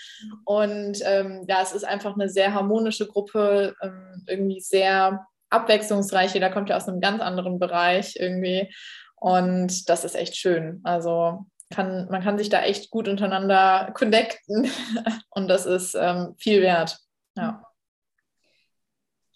Und 0.44 0.98
ähm, 1.04 1.44
ja, 1.48 1.62
es 1.62 1.72
ist 1.72 1.84
einfach 1.84 2.14
eine 2.14 2.28
sehr 2.28 2.54
harmonische 2.54 3.06
Gruppe, 3.06 3.74
ähm, 3.82 4.24
irgendwie 4.26 4.60
sehr 4.60 5.26
abwechslungsreich. 5.50 6.34
Jeder 6.34 6.50
kommt 6.50 6.68
ja 6.68 6.76
aus 6.76 6.88
einem 6.88 7.00
ganz 7.00 7.20
anderen 7.20 7.58
Bereich 7.58 8.16
irgendwie. 8.16 8.72
Und 9.16 9.88
das 9.88 10.04
ist 10.04 10.14
echt 10.14 10.36
schön. 10.36 10.80
Also 10.84 11.46
kann, 11.70 12.08
man 12.10 12.22
kann 12.22 12.38
sich 12.38 12.48
da 12.48 12.62
echt 12.62 12.90
gut 12.90 13.08
untereinander 13.08 13.92
connecten 13.94 14.70
und 15.30 15.48
das 15.48 15.66
ist 15.66 15.94
ähm, 15.94 16.34
viel 16.38 16.62
wert. 16.62 16.98
Ja. 17.36 17.64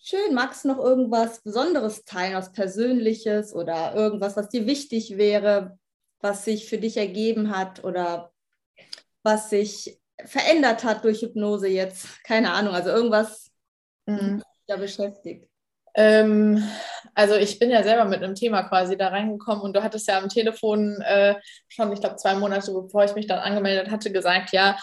Schön, 0.05 0.35
magst 0.35 0.65
du 0.65 0.69
noch 0.69 0.79
irgendwas 0.79 1.43
Besonderes 1.43 2.05
teilen, 2.05 2.35
was 2.35 2.53
Persönliches 2.53 3.55
oder 3.55 3.95
irgendwas, 3.95 4.37
was 4.37 4.49
dir 4.49 4.67
wichtig 4.67 5.17
wäre, 5.17 5.79
was 6.21 6.45
sich 6.45 6.69
für 6.69 6.79
dich 6.79 6.97
ergeben 6.97 7.57
hat 7.57 7.85
oder 7.85 8.33
was 9.23 9.51
sich 9.51 10.01
verändert 10.25 10.83
hat 10.83 11.05
durch 11.05 11.21
Hypnose 11.23 11.69
jetzt? 11.69 12.23
Keine 12.25 12.53
Ahnung, 12.53 12.75
also 12.75 12.91
irgendwas, 12.91 13.53
mhm. 14.07 14.43
da 14.67 14.77
beschäftigt. 14.77 15.52
Ähm, 15.95 16.63
also 17.15 17.35
ich 17.35 17.59
bin 17.59 17.71
ja 17.71 17.83
selber 17.83 18.05
mit 18.07 18.23
einem 18.23 18.35
Thema 18.35 18.63
quasi 18.63 18.97
da 18.97 19.09
reingekommen 19.09 19.63
und 19.63 19.77
du 19.77 19.83
hattest 19.83 20.09
ja 20.09 20.19
am 20.19 20.29
Telefon 20.29 21.01
äh, 21.03 21.35
schon, 21.69 21.93
ich 21.93 22.01
glaube, 22.01 22.17
zwei 22.17 22.35
Monate 22.35 22.73
bevor 22.73 23.05
ich 23.05 23.15
mich 23.15 23.27
dann 23.27 23.39
angemeldet 23.39 23.91
hatte, 23.91 24.11
gesagt, 24.11 24.53
ja, 24.53 24.79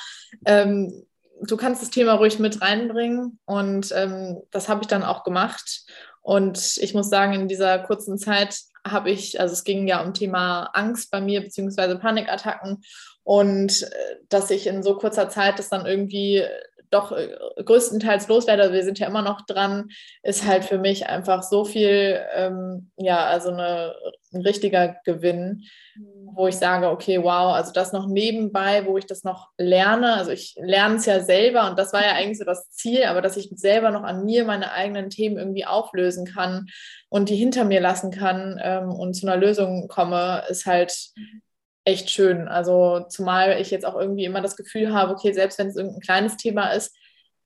ähm, 0.45 1.05
du 1.41 1.57
kannst 1.57 1.81
das 1.81 1.89
Thema 1.89 2.13
ruhig 2.13 2.39
mit 2.39 2.61
reinbringen 2.61 3.39
und 3.45 3.91
ähm, 3.95 4.41
das 4.51 4.69
habe 4.69 4.81
ich 4.81 4.87
dann 4.87 5.03
auch 5.03 5.23
gemacht. 5.23 5.85
Und 6.21 6.77
ich 6.77 6.93
muss 6.93 7.09
sagen, 7.09 7.33
in 7.33 7.47
dieser 7.47 7.79
kurzen 7.79 8.17
Zeit 8.17 8.59
habe 8.85 9.09
ich, 9.09 9.39
also 9.39 9.53
es 9.53 9.63
ging 9.63 9.87
ja 9.87 10.01
um 10.01 10.13
Thema 10.13 10.69
Angst 10.73 11.11
bei 11.11 11.21
mir, 11.21 11.41
beziehungsweise 11.41 11.97
Panikattacken 11.97 12.83
und 13.23 13.83
äh, 13.83 14.15
dass 14.29 14.51
ich 14.51 14.67
in 14.67 14.83
so 14.83 14.95
kurzer 14.97 15.29
Zeit 15.29 15.59
das 15.59 15.69
dann 15.69 15.85
irgendwie 15.85 16.43
doch 16.89 17.11
äh, 17.11 17.35
größtenteils 17.63 18.27
loswerde, 18.27 18.73
wir 18.73 18.83
sind 18.83 18.99
ja 18.99 19.07
immer 19.07 19.21
noch 19.21 19.45
dran, 19.45 19.89
ist 20.23 20.45
halt 20.45 20.65
für 20.65 20.77
mich 20.77 21.07
einfach 21.07 21.43
so 21.43 21.65
viel, 21.65 22.19
ähm, 22.33 22.91
ja, 22.97 23.25
also 23.25 23.49
eine, 23.49 23.95
ein 24.33 24.41
richtiger 24.41 24.95
Gewinn, 25.05 25.65
mhm. 25.95 26.29
wo 26.33 26.47
ich 26.47 26.55
sage, 26.55 26.89
okay, 26.89 27.21
wow, 27.21 27.53
also 27.53 27.71
das 27.71 27.93
noch 27.93 28.07
nebenbei, 28.07 28.85
wo 28.85 28.97
ich 28.97 29.05
das 29.05 29.23
noch 29.23 29.49
lerne, 29.57 30.13
also 30.13 30.31
ich 30.31 30.55
lerne 30.59 30.95
es 30.95 31.05
ja 31.05 31.19
selber 31.21 31.69
und 31.69 31.77
das 31.77 31.93
war 31.93 32.03
ja 32.03 32.13
eigentlich 32.13 32.39
so 32.39 32.45
das 32.45 32.69
Ziel, 32.71 33.03
aber 33.03 33.21
dass 33.21 33.37
ich 33.37 33.49
selber 33.55 33.91
noch 33.91 34.03
an 34.03 34.25
mir 34.25 34.45
meine 34.45 34.71
eigenen 34.71 35.09
Themen 35.09 35.37
irgendwie 35.37 35.65
auflösen 35.65 36.25
kann 36.25 36.67
und 37.09 37.29
die 37.29 37.35
hinter 37.35 37.65
mir 37.65 37.81
lassen 37.81 38.11
kann 38.11 38.59
ähm, 38.61 38.89
und 38.89 39.13
zu 39.13 39.27
einer 39.27 39.37
Lösung 39.37 39.87
komme, 39.87 40.43
ist 40.49 40.65
halt 40.65 40.93
mhm 41.15 41.41
echt 41.89 42.09
schön. 42.09 42.47
Also 42.47 43.05
zumal 43.09 43.59
ich 43.59 43.71
jetzt 43.71 43.85
auch 43.85 43.99
irgendwie 43.99 44.25
immer 44.25 44.41
das 44.41 44.55
Gefühl 44.55 44.93
habe, 44.93 45.11
okay, 45.13 45.33
selbst 45.33 45.59
wenn 45.59 45.67
es 45.67 45.75
irgendein 45.75 46.01
kleines 46.01 46.37
Thema 46.37 46.69
ist, 46.71 46.95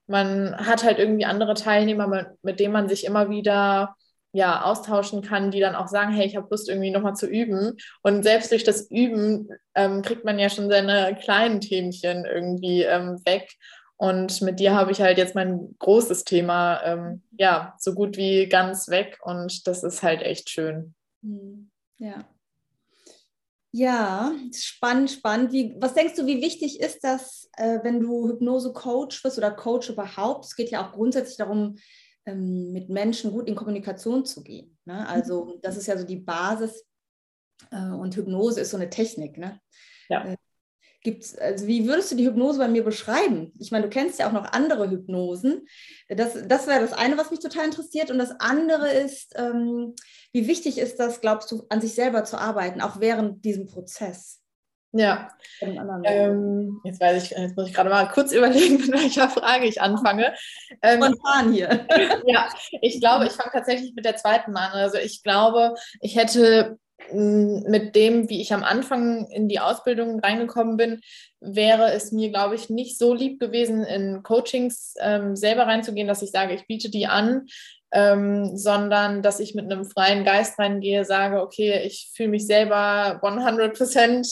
man 0.07 0.55
hat 0.57 0.83
halt 0.83 1.00
irgendwie 1.00 1.25
andere 1.25 1.53
Teilnehmer, 1.53 2.07
mit, 2.07 2.27
mit 2.41 2.59
denen 2.59 2.73
man 2.73 2.89
sich 2.89 3.05
immer 3.05 3.29
wieder 3.29 3.95
ja, 4.33 4.63
austauschen 4.63 5.21
kann, 5.21 5.51
die 5.51 5.59
dann 5.59 5.75
auch 5.75 5.88
sagen, 5.88 6.12
hey, 6.12 6.25
ich 6.25 6.35
habe 6.35 6.47
Lust 6.50 6.67
irgendwie 6.67 6.89
nochmal 6.89 7.15
zu 7.15 7.27
üben. 7.27 7.77
Und 8.01 8.23
selbst 8.23 8.51
durch 8.51 8.63
das 8.63 8.89
Üben 8.89 9.47
ähm, 9.75 10.01
kriegt 10.01 10.25
man 10.25 10.39
ja 10.39 10.50
schon 10.50 10.69
seine 10.69 11.15
kleinen 11.15 11.62
Themchen 11.62 12.25
irgendwie 12.25 12.81
ähm, 12.81 13.21
weg. 13.25 13.53
Und 13.95 14.41
mit 14.41 14.59
dir 14.59 14.73
habe 14.73 14.91
ich 14.91 15.01
halt 15.01 15.19
jetzt 15.19 15.35
mein 15.35 15.75
großes 15.77 16.23
Thema, 16.23 16.81
ähm, 16.83 17.21
ja, 17.38 17.75
so 17.77 17.93
gut 17.93 18.17
wie 18.17 18.47
ganz 18.47 18.89
weg. 18.89 19.19
Und 19.21 19.67
das 19.67 19.83
ist 19.83 20.01
halt 20.01 20.23
echt 20.23 20.50
schön. 20.50 20.95
Hm, 21.21 21.69
ja. 22.00 22.25
Ja, 23.75 24.32
spannend, 24.53 25.10
spannend. 25.10 25.51
Wie, 25.51 25.75
was 25.80 25.96
denkst 25.96 26.13
du, 26.15 26.27
wie 26.27 26.44
wichtig 26.44 26.80
ist 26.80 27.03
das, 27.03 27.50
äh, 27.58 27.80
wenn 27.82 28.00
du 28.00 28.30
Hypnose-Coach 28.30 29.24
wirst 29.24 29.39
oder 29.39 29.50
Coach 29.50 29.89
überhaupt? 29.89 30.46
Es 30.46 30.56
geht 30.56 30.70
ja 30.70 30.86
auch 30.86 30.92
grundsätzlich 30.92 31.38
darum, 31.38 31.77
ähm, 32.27 32.72
mit 32.72 32.89
Menschen 32.89 33.32
gut 33.32 33.48
in 33.48 33.56
Kommunikation 33.56 34.25
zu 34.25 34.44
gehen. 34.44 34.77
Ne? 34.86 35.08
Also 35.08 35.46
mhm. 35.46 35.62
das 35.63 35.75
ist 35.75 35.88
ja 35.88 35.98
so 35.98 36.06
die 36.06 36.20
Basis 36.20 36.86
äh, 37.72 37.89
und 37.89 38.15
Hypnose 38.15 38.62
ist 38.62 38.70
so 38.70 38.77
eine 38.77 38.92
Technik. 38.92 39.39
Ne? 39.39 39.60
Ja. 40.08 40.24
Äh, 40.24 40.38
Gibt's, 41.03 41.38
also 41.38 41.67
wie 41.67 41.86
würdest 41.86 42.12
du 42.12 42.15
die 42.15 42.25
Hypnose 42.25 42.60
bei 42.60 42.69
mir 42.69 42.83
beschreiben? 42.83 43.51
Ich 43.60 43.72
meine, 43.72 43.83
du 43.83 43.89
kennst 43.89 44.19
ja 44.19 44.27
auch 44.27 44.31
noch 44.31 44.53
andere 44.53 44.89
Hypnosen. 44.89 45.67
Das, 46.07 46.48
das 46.48 46.65
wäre 46.67 46.79
das 46.79 46.93
eine, 46.93 47.17
was 47.17 47.29
mich 47.29 47.41
total 47.41 47.65
interessiert. 47.65 48.10
Und 48.10 48.19
das 48.19 48.31
andere 48.39 48.89
ist, 48.89 49.33
ähm, 49.36 49.95
wie 50.31 50.48
wichtig 50.48 50.77
ist 50.77 51.00
das, 51.00 51.19
glaubst 51.19 51.51
du, 51.51 51.65
an 51.69 51.81
sich 51.81 51.93
selber 51.93 52.24
zu 52.24 52.38
arbeiten, 52.38 52.79
auch 52.79 53.01
während 53.01 53.43
diesem 53.43 53.67
Prozess? 53.67 54.43
Ja, 54.95 55.29
ähm, 55.60 56.79
jetzt 56.83 57.01
weiß 57.01 57.24
ich, 57.24 57.31
jetzt 57.31 57.57
muss 57.57 57.67
ich 57.67 57.74
gerade 57.74 57.89
mal 57.89 58.07
kurz 58.10 58.31
überlegen, 58.31 58.77
mit 58.77 58.91
welcher 58.91 59.27
Frage 59.27 59.65
ich 59.65 59.81
anfange. 59.81 60.36
Ähm, 60.83 61.03
Spontan 61.03 61.51
hier. 61.51 61.88
ja, 62.27 62.48
ich 62.79 63.01
glaube, 63.01 63.25
ich 63.25 63.31
fange 63.31 63.51
tatsächlich 63.51 63.93
mit 63.95 64.05
der 64.05 64.17
zweiten 64.17 64.55
an. 64.55 64.72
Also 64.72 65.00
ich 65.00 65.24
glaube, 65.24 65.74
ich 66.00 66.15
hätte 66.15 66.77
mit 67.12 67.95
dem, 67.95 68.29
wie 68.29 68.41
ich 68.41 68.53
am 68.53 68.63
Anfang 68.63 69.27
in 69.27 69.47
die 69.47 69.59
Ausbildung 69.59 70.19
reingekommen 70.19 70.77
bin, 70.77 71.01
wäre 71.39 71.91
es 71.91 72.12
mir, 72.12 72.29
glaube 72.29 72.55
ich, 72.55 72.69
nicht 72.69 72.97
so 72.97 73.13
lieb 73.13 73.39
gewesen, 73.39 73.83
in 73.83 74.23
Coachings 74.23 74.93
ähm, 75.00 75.35
selber 75.35 75.63
reinzugehen, 75.63 76.07
dass 76.07 76.21
ich 76.21 76.31
sage, 76.31 76.53
ich 76.53 76.67
biete 76.67 76.89
die 76.89 77.07
an, 77.07 77.47
ähm, 77.91 78.57
sondern 78.57 79.21
dass 79.21 79.39
ich 79.39 79.53
mit 79.53 79.65
einem 79.65 79.85
freien 79.85 80.23
Geist 80.23 80.57
reingehe, 80.57 81.05
sage, 81.05 81.41
okay, 81.41 81.83
ich 81.85 82.12
fühle 82.15 82.29
mich 82.29 82.47
selber 82.47 83.19
100 83.21 83.79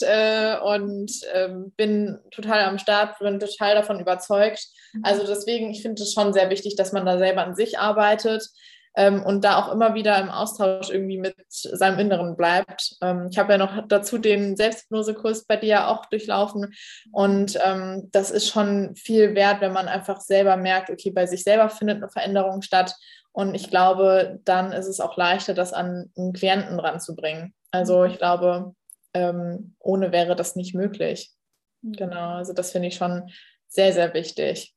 äh, 0.02 0.58
und 0.58 1.12
ähm, 1.32 1.72
bin 1.76 2.18
total 2.32 2.62
am 2.62 2.78
Start, 2.78 3.18
bin 3.20 3.38
total 3.38 3.76
davon 3.76 4.00
überzeugt. 4.00 4.66
Mhm. 4.94 5.02
Also 5.04 5.26
deswegen, 5.26 5.70
ich 5.70 5.82
finde 5.82 6.02
es 6.02 6.12
schon 6.12 6.32
sehr 6.32 6.50
wichtig, 6.50 6.74
dass 6.74 6.92
man 6.92 7.06
da 7.06 7.18
selber 7.18 7.44
an 7.44 7.54
sich 7.54 7.78
arbeitet 7.78 8.48
ähm, 8.94 9.22
und 9.22 9.44
da 9.44 9.58
auch 9.58 9.72
immer 9.72 9.94
wieder 9.94 10.18
im 10.20 10.30
Austausch 10.30 10.90
irgendwie 10.90 11.18
mit 11.18 11.36
seinem 11.48 11.98
Inneren 11.98 12.36
bleibt. 12.36 12.96
Ähm, 13.00 13.28
ich 13.30 13.38
habe 13.38 13.52
ja 13.52 13.58
noch 13.58 13.86
dazu 13.88 14.18
den 14.18 14.56
Selbsthypnosekurs 14.56 15.44
bei 15.44 15.56
dir 15.56 15.88
auch 15.88 16.06
durchlaufen 16.06 16.72
und 17.12 17.58
ähm, 17.64 18.08
das 18.12 18.30
ist 18.30 18.48
schon 18.48 18.94
viel 18.96 19.34
wert, 19.34 19.60
wenn 19.60 19.72
man 19.72 19.88
einfach 19.88 20.20
selber 20.20 20.56
merkt, 20.56 20.90
okay, 20.90 21.10
bei 21.10 21.26
sich 21.26 21.42
selber 21.42 21.68
findet 21.68 21.98
eine 21.98 22.10
Veränderung 22.10 22.62
statt 22.62 22.94
und 23.32 23.54
ich 23.54 23.70
glaube, 23.70 24.40
dann 24.44 24.72
ist 24.72 24.86
es 24.86 25.00
auch 25.00 25.16
leichter, 25.16 25.54
das 25.54 25.72
an 25.72 26.10
einen 26.16 26.32
Klienten 26.34 26.78
ranzubringen. 26.78 27.54
Also 27.70 28.04
ich 28.04 28.18
glaube, 28.18 28.74
ähm, 29.14 29.74
ohne 29.78 30.12
wäre 30.12 30.36
das 30.36 30.54
nicht 30.54 30.74
möglich. 30.74 31.32
Mhm. 31.80 31.92
Genau, 31.92 32.34
also 32.36 32.52
das 32.52 32.72
finde 32.72 32.88
ich 32.88 32.96
schon 32.96 33.30
sehr, 33.68 33.92
sehr 33.92 34.12
wichtig. 34.12 34.74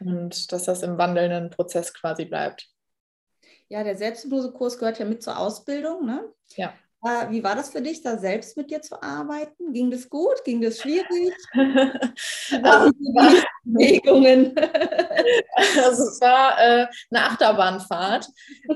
Und 0.00 0.50
dass 0.50 0.64
das 0.64 0.82
im 0.82 0.98
wandelnden 0.98 1.50
Prozess 1.50 1.92
quasi 1.92 2.24
bleibt. 2.24 2.71
Ja, 3.72 3.82
der 3.82 3.96
Selbsthypnosekurs 3.96 4.76
gehört 4.76 4.98
ja 4.98 5.06
mit 5.06 5.22
zur 5.22 5.38
Ausbildung. 5.38 6.04
Ne? 6.04 6.30
Ja. 6.56 6.74
Äh, 7.02 7.30
wie 7.30 7.42
war 7.42 7.56
das 7.56 7.70
für 7.70 7.80
dich, 7.80 8.02
da 8.02 8.18
selbst 8.18 8.54
mit 8.58 8.70
dir 8.70 8.82
zu 8.82 9.02
arbeiten? 9.02 9.72
Ging 9.72 9.90
das 9.90 10.10
gut? 10.10 10.44
Ging 10.44 10.60
das 10.60 10.78
schwierig? 10.78 11.32
Bewegungen. 13.64 14.54
also 15.56 16.02
es 16.02 16.20
war 16.20 16.58
äh, 16.60 16.86
eine 17.10 17.24
Achterbahnfahrt. 17.24 18.26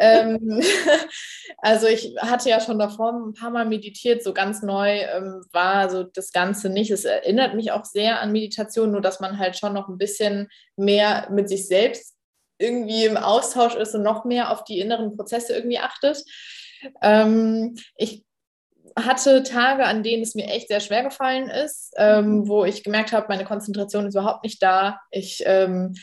ähm, 0.01 0.63
also 1.59 1.89
ich 1.89 2.17
hatte 2.19 2.49
ja 2.49 2.59
schon 2.59 2.79
davor 2.79 3.13
ein 3.13 3.35
paar 3.35 3.51
Mal 3.51 3.67
meditiert, 3.67 4.23
so 4.23 4.33
ganz 4.33 4.63
neu 4.63 5.01
ähm, 5.01 5.45
war 5.53 5.91
so 5.91 6.05
das 6.05 6.33
Ganze 6.33 6.71
nicht. 6.71 6.91
Es 6.91 7.05
erinnert 7.05 7.55
mich 7.55 7.71
auch 7.71 7.85
sehr 7.85 8.23
an 8.23 8.33
Meditation, 8.33 8.93
nur 8.93 9.03
dass 9.03 9.21
man 9.21 9.39
halt 9.39 9.59
schon 9.59 9.75
noch 9.75 9.89
ein 9.89 9.99
bisschen 9.99 10.49
mehr 10.75 11.29
mit 11.31 11.51
sich 11.51 11.69
selbst 11.69 12.16
irgendwie 12.59 13.05
im 13.05 13.17
Austausch 13.17 13.75
ist 13.75 13.95
und 13.95 14.03
noch 14.03 14.25
mehr 14.25 14.51
auf 14.51 14.65
die 14.65 14.81
inneren 14.81 15.17
Prozesse 15.17 15.55
irgendwie 15.55 15.79
achtet. 15.79 16.25
Ähm, 17.03 17.77
ich 17.97 18.27
hatte 18.99 19.43
Tage, 19.43 19.85
an 19.85 20.03
denen 20.03 20.23
es 20.23 20.35
mir 20.35 20.47
echt 20.47 20.69
sehr 20.69 20.81
schwer 20.81 21.03
gefallen 21.03 21.51
ist, 21.51 21.93
ähm, 21.99 22.49
wo 22.49 22.65
ich 22.65 22.83
gemerkt 22.83 23.13
habe, 23.13 23.27
meine 23.29 23.45
Konzentration 23.45 24.07
ist 24.07 24.15
überhaupt 24.15 24.43
nicht 24.43 24.63
da. 24.63 25.01
Ich 25.11 25.43
ähm, 25.45 25.95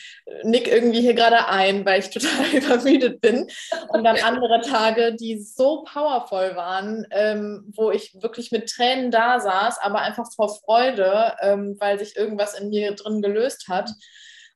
nick 0.43 0.67
irgendwie 0.67 1.01
hier 1.01 1.15
gerade 1.15 1.47
ein, 1.47 1.85
weil 1.85 2.01
ich 2.01 2.09
total 2.11 2.45
übermüdet 2.53 3.19
bin. 3.19 3.47
Und 3.89 4.03
dann 4.03 4.17
andere 4.17 4.61
Tage, 4.61 5.15
die 5.15 5.41
so 5.41 5.83
powervoll 5.91 6.55
waren, 6.55 7.07
ähm, 7.09 7.73
wo 7.75 7.89
ich 7.89 8.15
wirklich 8.21 8.51
mit 8.51 8.69
Tränen 8.69 9.09
da 9.09 9.39
saß, 9.39 9.79
aber 9.79 10.01
einfach 10.01 10.31
vor 10.35 10.55
Freude, 10.63 11.33
ähm, 11.41 11.75
weil 11.79 11.97
sich 11.97 12.15
irgendwas 12.15 12.53
in 12.53 12.69
mir 12.69 12.93
drin 12.93 13.23
gelöst 13.23 13.69
hat. 13.69 13.89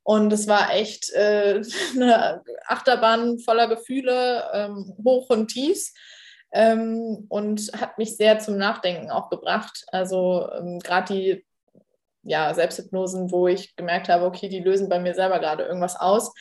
Und 0.07 0.31
es 0.31 0.47
war 0.47 0.73
echt 0.73 1.11
äh, 1.11 1.61
eine 1.93 2.41
Achterbahn 2.65 3.39
voller 3.39 3.67
Gefühle, 3.67 4.49
ähm, 4.53 4.95
hoch 5.03 5.29
und 5.29 5.49
tief. 5.49 5.91
Ähm, 6.53 7.25
und 7.27 7.73
hat 7.77 7.97
mich 7.97 8.15
sehr 8.15 8.39
zum 8.39 8.57
Nachdenken 8.57 9.11
auch 9.11 9.29
gebracht. 9.29 9.83
Also 9.91 10.49
ähm, 10.57 10.79
gerade 10.79 11.13
die 11.13 11.45
ja, 12.23 12.53
Selbsthypnosen, 12.53 13.31
wo 13.31 13.49
ich 13.49 13.75
gemerkt 13.75 14.07
habe, 14.07 14.23
okay, 14.23 14.47
die 14.47 14.61
lösen 14.61 14.87
bei 14.87 14.97
mir 14.97 15.13
selber 15.13 15.39
gerade 15.39 15.63
irgendwas 15.63 15.99
aus, 15.99 16.33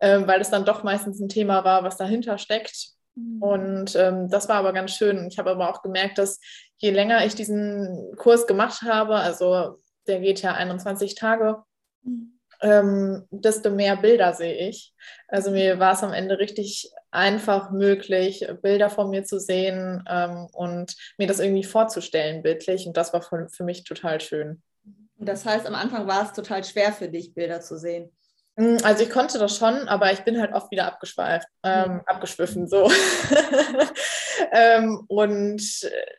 ähm, 0.00 0.26
weil 0.26 0.40
es 0.40 0.48
dann 0.48 0.64
doch 0.64 0.82
meistens 0.82 1.20
ein 1.20 1.28
Thema 1.28 1.64
war, 1.64 1.84
was 1.84 1.98
dahinter 1.98 2.38
steckt. 2.38 2.92
Mhm. 3.14 3.42
Und 3.42 3.94
ähm, 3.94 4.30
das 4.30 4.48
war 4.48 4.56
aber 4.56 4.72
ganz 4.72 4.92
schön. 4.92 5.28
Ich 5.28 5.38
habe 5.38 5.50
aber 5.50 5.68
auch 5.68 5.82
gemerkt, 5.82 6.16
dass 6.16 6.40
je 6.78 6.90
länger 6.90 7.26
ich 7.26 7.34
diesen 7.34 8.16
Kurs 8.16 8.46
gemacht 8.46 8.80
habe, 8.80 9.16
also 9.16 9.82
der 10.06 10.20
geht 10.20 10.40
ja 10.40 10.54
21 10.54 11.14
Tage, 11.14 11.62
mhm. 12.04 12.38
Ähm, 12.62 13.26
desto 13.30 13.70
mehr 13.70 13.96
Bilder 13.96 14.32
sehe 14.34 14.68
ich. 14.68 14.94
Also 15.28 15.50
mir 15.50 15.78
war 15.78 15.94
es 15.94 16.02
am 16.02 16.12
Ende 16.12 16.38
richtig 16.38 16.90
einfach 17.10 17.70
möglich, 17.70 18.46
Bilder 18.62 18.88
von 18.88 19.10
mir 19.10 19.24
zu 19.24 19.38
sehen 19.38 20.04
ähm, 20.08 20.46
und 20.52 20.96
mir 21.18 21.26
das 21.26 21.40
irgendwie 21.40 21.64
vorzustellen, 21.64 22.42
bildlich. 22.42 22.86
Und 22.86 22.96
das 22.96 23.12
war 23.12 23.22
für, 23.22 23.48
für 23.50 23.64
mich 23.64 23.84
total 23.84 24.20
schön. 24.20 24.62
Das 25.18 25.44
heißt, 25.44 25.66
am 25.66 25.74
Anfang 25.74 26.06
war 26.06 26.24
es 26.24 26.32
total 26.32 26.64
schwer 26.64 26.92
für 26.92 27.08
dich, 27.08 27.34
Bilder 27.34 27.60
zu 27.60 27.78
sehen. 27.78 28.10
Mm, 28.56 28.76
also 28.82 29.02
ich 29.02 29.10
konnte 29.10 29.38
das 29.38 29.56
schon, 29.56 29.88
aber 29.88 30.12
ich 30.12 30.20
bin 30.20 30.40
halt 30.40 30.52
oft 30.52 30.70
wieder 30.70 30.86
abgeschweift, 30.86 31.46
ähm, 31.64 31.94
mhm. 31.94 32.00
abgeschwiffen 32.06 32.68
so. 32.68 32.90
ähm, 34.52 35.04
und 35.08 35.62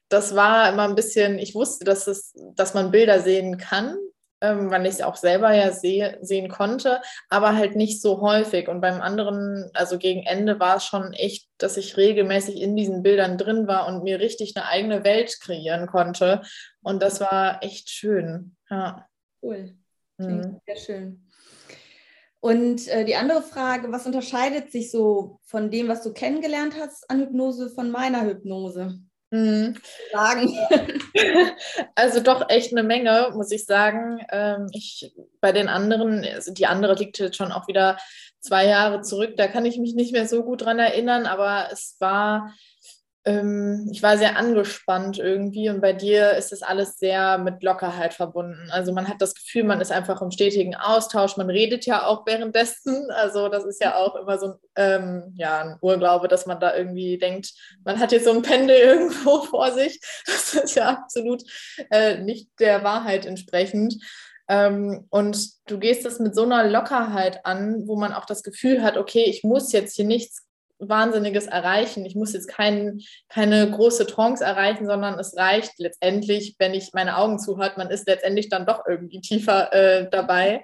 das 0.09 0.35
war 0.35 0.69
immer 0.69 0.83
ein 0.87 0.95
bisschen, 0.95 1.37
ich 1.39 1.55
wusste, 1.55 1.85
dass, 1.85 2.07
es, 2.07 2.33
dass 2.55 2.73
man 2.73 2.91
Bilder 2.91 3.19
sehen 3.19 3.57
kann, 3.57 3.97
ähm, 4.43 4.69
weil 4.69 4.85
ich 4.85 4.95
es 4.95 5.01
auch 5.01 5.15
selber 5.15 5.53
ja 5.53 5.71
seh, 5.71 6.17
sehen 6.19 6.49
konnte, 6.49 7.01
aber 7.29 7.55
halt 7.55 7.77
nicht 7.77 8.01
so 8.01 8.19
häufig. 8.19 8.67
Und 8.67 8.81
beim 8.81 9.01
anderen, 9.01 9.71
also 9.73 9.97
gegen 9.97 10.23
Ende 10.23 10.59
war 10.59 10.75
es 10.75 10.85
schon 10.85 11.13
echt, 11.13 11.47
dass 11.57 11.77
ich 11.77 11.95
regelmäßig 11.95 12.61
in 12.61 12.75
diesen 12.75 13.03
Bildern 13.03 13.37
drin 13.37 13.67
war 13.67 13.87
und 13.87 14.03
mir 14.03 14.19
richtig 14.19 14.55
eine 14.55 14.67
eigene 14.67 15.05
Welt 15.05 15.39
kreieren 15.39 15.87
konnte. 15.87 16.41
Und 16.81 17.01
das 17.01 17.21
war 17.21 17.63
echt 17.63 17.89
schön. 17.89 18.57
Ja. 18.69 19.07
Cool. 19.41 19.75
Mhm. 20.17 20.59
sehr 20.65 20.75
schön. 20.75 21.29
Und 22.41 22.89
äh, 22.89 23.05
die 23.05 23.15
andere 23.15 23.41
Frage, 23.41 23.93
was 23.93 24.05
unterscheidet 24.05 24.69
sich 24.73 24.91
so 24.91 25.39
von 25.45 25.71
dem, 25.71 25.87
was 25.87 26.03
du 26.03 26.11
kennengelernt 26.11 26.75
hast 26.77 27.09
an 27.09 27.21
Hypnose, 27.21 27.69
von 27.69 27.89
meiner 27.89 28.25
Hypnose? 28.25 28.99
Mhm. 29.33 29.75
Sagen. 30.11 30.55
Also 31.95 32.19
doch 32.21 32.49
echt 32.49 32.71
eine 32.71 32.83
Menge, 32.83 33.29
muss 33.33 33.51
ich 33.51 33.65
sagen. 33.65 34.19
Ähm, 34.31 34.67
ich, 34.71 35.13
bei 35.41 35.51
den 35.51 35.69
anderen, 35.69 36.23
also 36.23 36.53
die 36.53 36.65
andere 36.67 36.95
liegt 36.95 37.19
jetzt 37.19 37.37
schon 37.37 37.51
auch 37.51 37.67
wieder 37.67 37.97
zwei 38.39 38.67
Jahre 38.67 39.01
zurück, 39.01 39.35
da 39.37 39.47
kann 39.47 39.65
ich 39.65 39.77
mich 39.77 39.95
nicht 39.95 40.11
mehr 40.11 40.27
so 40.27 40.43
gut 40.43 40.63
dran 40.63 40.79
erinnern, 40.79 41.25
aber 41.25 41.69
es 41.71 41.95
war 41.99 42.53
ähm, 43.25 43.87
ich 43.91 44.03
war 44.03 44.17
sehr 44.17 44.37
angespannt 44.37 45.17
irgendwie 45.17 45.69
und 45.69 45.79
bei 45.79 45.93
dir 45.93 46.31
ist 46.31 46.51
das 46.51 46.61
alles 46.61 46.97
sehr 46.99 47.37
mit 47.37 47.63
Lockerheit 47.63 48.13
verbunden. 48.13 48.69
Also 48.69 48.91
man 48.91 49.07
hat 49.07 49.21
das 49.21 49.33
Gefühl, 49.33 49.63
man 49.63 49.79
ist 49.79 49.91
einfach 49.91 50.21
im 50.21 50.31
stetigen 50.31 50.75
Austausch, 50.75 51.37
man 51.37 51.49
redet 51.49 51.85
ja 51.85 52.05
auch 52.05 52.25
währenddessen. 52.25 53.09
Also 53.11 53.47
das 53.47 53.63
ist 53.63 53.81
ja 53.81 53.95
auch 53.95 54.15
immer 54.15 54.37
so 54.39 54.47
ein, 54.47 54.53
ähm, 54.75 55.33
ja, 55.35 55.61
ein 55.61 55.77
Urglaube, 55.79 56.27
dass 56.27 56.45
man 56.45 56.59
da 56.59 56.75
irgendwie 56.75 57.17
denkt, 57.17 57.53
man 57.85 57.99
hat 57.99 58.11
jetzt 58.11 58.25
so 58.25 58.31
ein 58.31 58.41
Pendel 58.41 58.75
irgendwo 58.83 59.41
vor 59.43 59.71
sich. 59.71 60.01
Das 60.25 60.53
ist 60.53 60.75
ja 60.75 60.89
absolut 60.89 61.43
äh, 61.91 62.17
nicht 62.17 62.49
der 62.59 62.83
Wahrheit 62.83 63.25
entsprechend. 63.25 63.95
Ähm, 64.49 65.07
und 65.09 65.49
du 65.67 65.79
gehst 65.79 66.05
das 66.05 66.19
mit 66.19 66.35
so 66.35 66.43
einer 66.43 66.69
Lockerheit 66.69 67.45
an, 67.45 67.87
wo 67.87 67.95
man 67.95 68.11
auch 68.11 68.25
das 68.25 68.43
Gefühl 68.43 68.83
hat, 68.83 68.97
okay, 68.97 69.23
ich 69.23 69.43
muss 69.43 69.71
jetzt 69.71 69.95
hier 69.95 70.05
nichts 70.05 70.43
Wahnsinniges 70.89 71.47
erreichen. 71.47 72.05
Ich 72.05 72.15
muss 72.15 72.33
jetzt 72.33 72.47
kein, 72.47 73.01
keine 73.29 73.69
große 73.69 74.07
Trance 74.07 74.43
erreichen, 74.43 74.85
sondern 74.85 75.19
es 75.19 75.35
reicht 75.37 75.73
letztendlich, 75.77 76.55
wenn 76.59 76.73
ich 76.73 76.91
meine 76.93 77.17
Augen 77.17 77.39
zu 77.39 77.57
hat, 77.57 77.77
man 77.77 77.89
ist 77.89 78.07
letztendlich 78.07 78.49
dann 78.49 78.65
doch 78.65 78.83
irgendwie 78.87 79.21
tiefer 79.21 79.73
äh, 79.73 80.09
dabei. 80.09 80.63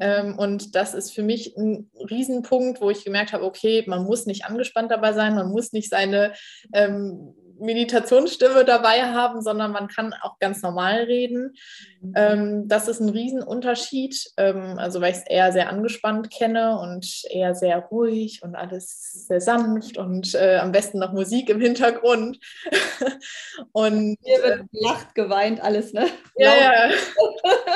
Ähm, 0.00 0.38
und 0.38 0.74
das 0.74 0.94
ist 0.94 1.12
für 1.12 1.22
mich 1.22 1.56
ein 1.56 1.90
Riesenpunkt, 2.10 2.80
wo 2.80 2.90
ich 2.90 3.04
gemerkt 3.04 3.32
habe, 3.32 3.44
okay, 3.44 3.84
man 3.86 4.04
muss 4.04 4.26
nicht 4.26 4.44
angespannt 4.44 4.90
dabei 4.90 5.12
sein, 5.12 5.34
man 5.34 5.50
muss 5.50 5.72
nicht 5.72 5.90
seine 5.90 6.32
ähm, 6.72 7.34
Meditationsstimme 7.60 8.64
dabei 8.64 9.02
haben, 9.02 9.42
sondern 9.42 9.72
man 9.72 9.88
kann 9.88 10.14
auch 10.22 10.38
ganz 10.38 10.62
normal 10.62 11.04
reden. 11.04 11.54
Mhm. 12.00 12.12
Ähm, 12.16 12.68
das 12.68 12.88
ist 12.88 13.00
ein 13.00 13.10
Riesenunterschied, 13.10 14.32
ähm, 14.36 14.78
also 14.78 15.00
weil 15.00 15.12
ich 15.12 15.18
es 15.18 15.26
eher 15.26 15.52
sehr 15.52 15.68
angespannt 15.68 16.30
kenne 16.30 16.78
und 16.80 17.06
eher 17.30 17.54
sehr 17.54 17.78
ruhig 17.78 18.42
und 18.42 18.54
alles 18.54 19.26
sehr 19.26 19.40
sanft 19.40 19.98
und 19.98 20.34
äh, 20.34 20.56
am 20.56 20.72
besten 20.72 20.98
noch 20.98 21.12
Musik 21.12 21.50
im 21.50 21.60
Hintergrund. 21.60 22.38
und 23.72 24.16
hier 24.22 24.42
wird 24.42 24.60
äh, 24.60 24.64
gelacht, 24.72 25.14
geweint, 25.14 25.60
alles, 25.60 25.92
ne? 25.92 26.06
Ja, 26.36 26.54
ja. 26.54 26.90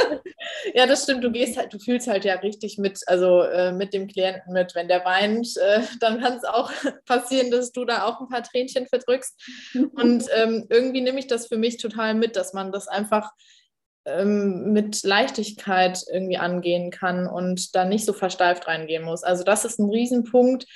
ja, 0.74 0.86
das 0.86 1.02
stimmt. 1.04 1.22
Du 1.22 1.30
gehst 1.30 1.56
halt, 1.56 1.72
du 1.72 1.78
fühlst 1.78 2.08
halt 2.08 2.24
ja 2.24 2.34
richtig 2.36 2.78
mit, 2.78 3.00
also 3.06 3.42
äh, 3.42 3.72
mit 3.72 3.92
dem 3.92 4.08
Klienten 4.08 4.52
mit. 4.52 4.74
Wenn 4.74 4.88
der 4.88 5.04
weint, 5.04 5.56
äh, 5.56 5.80
dann 6.00 6.20
kann 6.20 6.36
es 6.36 6.44
auch 6.44 6.70
passieren, 7.06 7.50
dass 7.50 7.72
du 7.72 7.84
da 7.84 8.04
auch 8.04 8.20
ein 8.20 8.28
paar 8.28 8.42
Tränchen 8.42 8.86
verdrückst. 8.86 9.40
Und 9.74 10.24
ähm, 10.34 10.66
irgendwie 10.70 11.00
nehme 11.00 11.18
ich 11.18 11.26
das 11.26 11.46
für 11.46 11.56
mich 11.56 11.78
total 11.78 12.14
mit, 12.14 12.36
dass 12.36 12.52
man 12.52 12.72
das 12.72 12.88
einfach 12.88 13.30
ähm, 14.04 14.72
mit 14.72 15.02
Leichtigkeit 15.02 16.02
irgendwie 16.12 16.36
angehen 16.36 16.90
kann 16.90 17.26
und 17.26 17.74
da 17.74 17.84
nicht 17.84 18.04
so 18.04 18.12
versteift 18.12 18.66
reingehen 18.66 19.04
muss. 19.04 19.22
Also 19.22 19.44
das 19.44 19.64
ist 19.64 19.78
ein 19.78 19.90
Riesenpunkt. 19.90 20.66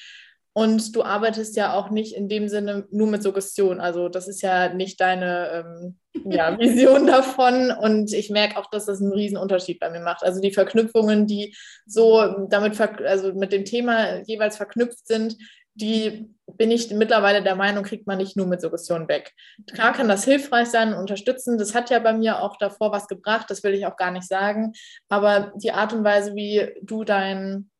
Und 0.54 0.96
du 0.96 1.04
arbeitest 1.04 1.54
ja 1.56 1.74
auch 1.74 1.90
nicht 1.90 2.16
in 2.16 2.28
dem 2.28 2.48
Sinne 2.48 2.84
nur 2.90 3.06
mit 3.06 3.22
Suggestion. 3.22 3.80
Also 3.80 4.08
das 4.08 4.26
ist 4.26 4.42
ja 4.42 4.74
nicht 4.74 5.00
deine 5.00 5.64
ähm, 5.64 5.98
ja, 6.24 6.58
Vision 6.58 7.06
davon. 7.06 7.70
Und 7.70 8.12
ich 8.12 8.30
merke 8.30 8.58
auch, 8.58 8.68
dass 8.68 8.86
das 8.86 9.00
einen 9.00 9.12
Riesenunterschied 9.12 9.78
bei 9.78 9.88
mir 9.88 10.00
macht. 10.00 10.24
Also 10.24 10.40
die 10.40 10.50
Verknüpfungen, 10.50 11.28
die 11.28 11.54
so 11.86 12.48
damit, 12.48 12.80
also 12.80 13.34
mit 13.34 13.52
dem 13.52 13.64
Thema 13.64 14.20
jeweils 14.22 14.56
verknüpft 14.56 15.06
sind, 15.06 15.36
die 15.80 16.34
bin 16.56 16.70
ich 16.70 16.90
mittlerweile 16.90 17.42
der 17.42 17.54
Meinung, 17.54 17.84
kriegt 17.84 18.06
man 18.06 18.18
nicht 18.18 18.36
nur 18.36 18.46
mit 18.46 18.60
Suggestion 18.60 19.06
weg. 19.08 19.32
Klar 19.72 19.92
kann 19.92 20.08
das 20.08 20.24
hilfreich 20.24 20.68
sein, 20.68 20.94
unterstützen. 20.94 21.58
Das 21.58 21.74
hat 21.74 21.90
ja 21.90 21.98
bei 21.98 22.12
mir 22.12 22.42
auch 22.42 22.56
davor 22.56 22.90
was 22.90 23.06
gebracht, 23.06 23.46
das 23.48 23.62
will 23.62 23.74
ich 23.74 23.86
auch 23.86 23.96
gar 23.96 24.10
nicht 24.10 24.26
sagen. 24.26 24.72
Aber 25.08 25.52
die 25.56 25.72
Art 25.72 25.92
und 25.92 26.04
Weise, 26.04 26.34
wie 26.34 26.74
du 26.82 27.04
dein, 27.04 27.70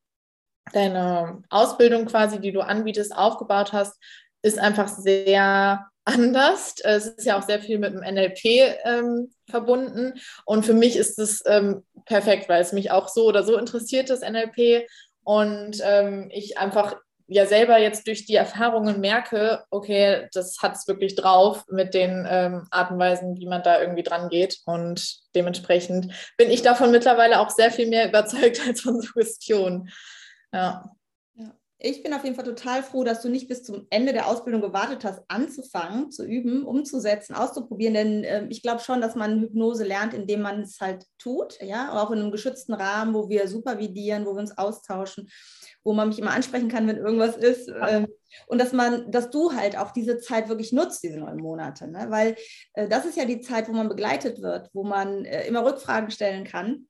deine 0.73 1.43
Ausbildung 1.49 2.07
quasi, 2.07 2.41
die 2.41 2.53
du 2.53 2.61
anbietest, 2.61 3.17
aufgebaut 3.17 3.73
hast, 3.73 4.01
ist 4.43 4.59
einfach 4.59 4.89
sehr 4.89 5.89
anders. 6.05 6.75
Es 6.85 7.07
ist 7.07 7.27
ja 7.27 7.39
auch 7.39 7.43
sehr 7.43 7.61
viel 7.61 7.79
mit 7.79 7.95
dem 7.95 8.01
NLP 8.01 8.45
ähm, 8.85 9.31
verbunden. 9.49 10.15
Und 10.45 10.65
für 10.65 10.75
mich 10.75 10.97
ist 10.97 11.19
es 11.19 11.43
ähm, 11.47 11.85
perfekt, 12.05 12.49
weil 12.49 12.63
es 12.63 12.73
mich 12.73 12.91
auch 12.91 13.09
so 13.09 13.27
oder 13.27 13.43
so 13.43 13.57
interessiert, 13.57 14.11
das 14.11 14.21
NLP. 14.21 14.87
Und 15.25 15.81
ähm, 15.83 16.29
ich 16.33 16.59
einfach 16.59 16.97
ja 17.29 17.47
selber 17.47 17.79
jetzt 17.79 18.07
durch 18.07 18.25
die 18.25 18.35
Erfahrungen 18.35 19.01
merke, 19.01 19.63
okay, 19.71 20.29
das 20.33 20.59
hat 20.63 20.75
es 20.75 20.89
wirklich 20.89 21.15
drauf 21.15 21.65
mit 21.69 21.93
den 21.93 22.27
ähm, 22.29 22.67
Arten 22.71 22.95
und 22.95 23.01
Weisen, 23.01 23.37
wie 23.39 23.47
man 23.47 23.63
da 23.63 23.81
irgendwie 23.81 24.03
dran 24.03 24.31
geht. 24.31 24.59
Und 24.65 25.19
dementsprechend 25.35 26.13
bin 26.39 26.51
ich 26.51 26.63
davon 26.63 26.91
mittlerweile 26.91 27.39
auch 27.39 27.51
sehr 27.51 27.71
viel 27.71 27.89
mehr 27.89 28.09
überzeugt 28.09 28.61
als 28.67 28.81
von 28.81 29.01
Suggestion. 29.01 29.91
Ja. 30.53 30.91
Ich 31.81 32.03
bin 32.03 32.13
auf 32.13 32.25
jeden 32.25 32.35
Fall 32.35 32.45
total 32.45 32.83
froh, 32.83 33.05
dass 33.05 33.23
du 33.23 33.29
nicht 33.29 33.47
bis 33.47 33.63
zum 33.63 33.87
Ende 33.91 34.13
der 34.13 34.27
Ausbildung 34.27 34.61
gewartet 34.61 35.05
hast, 35.05 35.23
anzufangen, 35.29 36.11
zu 36.11 36.25
üben, 36.25 36.65
umzusetzen, 36.65 37.35
auszuprobieren. 37.35 37.95
Denn 37.95 38.25
äh, 38.25 38.47
ich 38.49 38.63
glaube 38.63 38.81
schon, 38.81 39.01
dass 39.01 39.15
man 39.15 39.41
Hypnose 39.41 39.85
lernt, 39.85 40.13
indem 40.13 40.43
man 40.43 40.63
es 40.63 40.81
halt 40.81 41.05
tut, 41.19 41.59
ja, 41.63 41.93
auch 41.93 42.11
in 42.11 42.19
einem 42.19 42.33
geschützten 42.33 42.75
Rahmen, 42.75 43.15
wo 43.15 43.29
wir 43.29 43.47
supervidieren, 43.47 44.27
wo 44.27 44.35
wir 44.35 44.41
uns 44.41 44.59
austauschen 44.59 45.29
wo 45.89 45.95
man 45.95 46.09
mich 46.09 46.19
immer 46.19 46.33
ansprechen 46.33 46.69
kann, 46.69 46.87
wenn 46.87 46.99
irgendwas 46.99 47.37
ist. 47.37 47.71
Ähm, 47.89 48.09
und 48.47 48.61
dass 48.61 48.73
man, 48.73 49.11
dass 49.11 49.31
du 49.31 49.55
halt 49.55 49.79
auch 49.79 49.91
diese 49.93 50.19
Zeit 50.19 50.49
wirklich 50.49 50.73
nutzt, 50.73 51.03
diese 51.03 51.19
neun 51.19 51.39
Monate. 51.39 51.89
Ne? 51.89 52.07
Weil 52.11 52.37
äh, 52.75 52.89
das 52.89 53.07
ist 53.07 53.17
ja 53.17 53.25
die 53.25 53.41
Zeit, 53.41 53.69
wo 53.69 53.73
man 53.73 53.89
begleitet 53.89 54.43
wird, 54.43 54.69
wo 54.75 54.85
man 54.85 55.25
äh, 55.25 55.47
immer 55.47 55.65
Rückfragen 55.65 56.11
stellen 56.11 56.45
kann. 56.45 56.88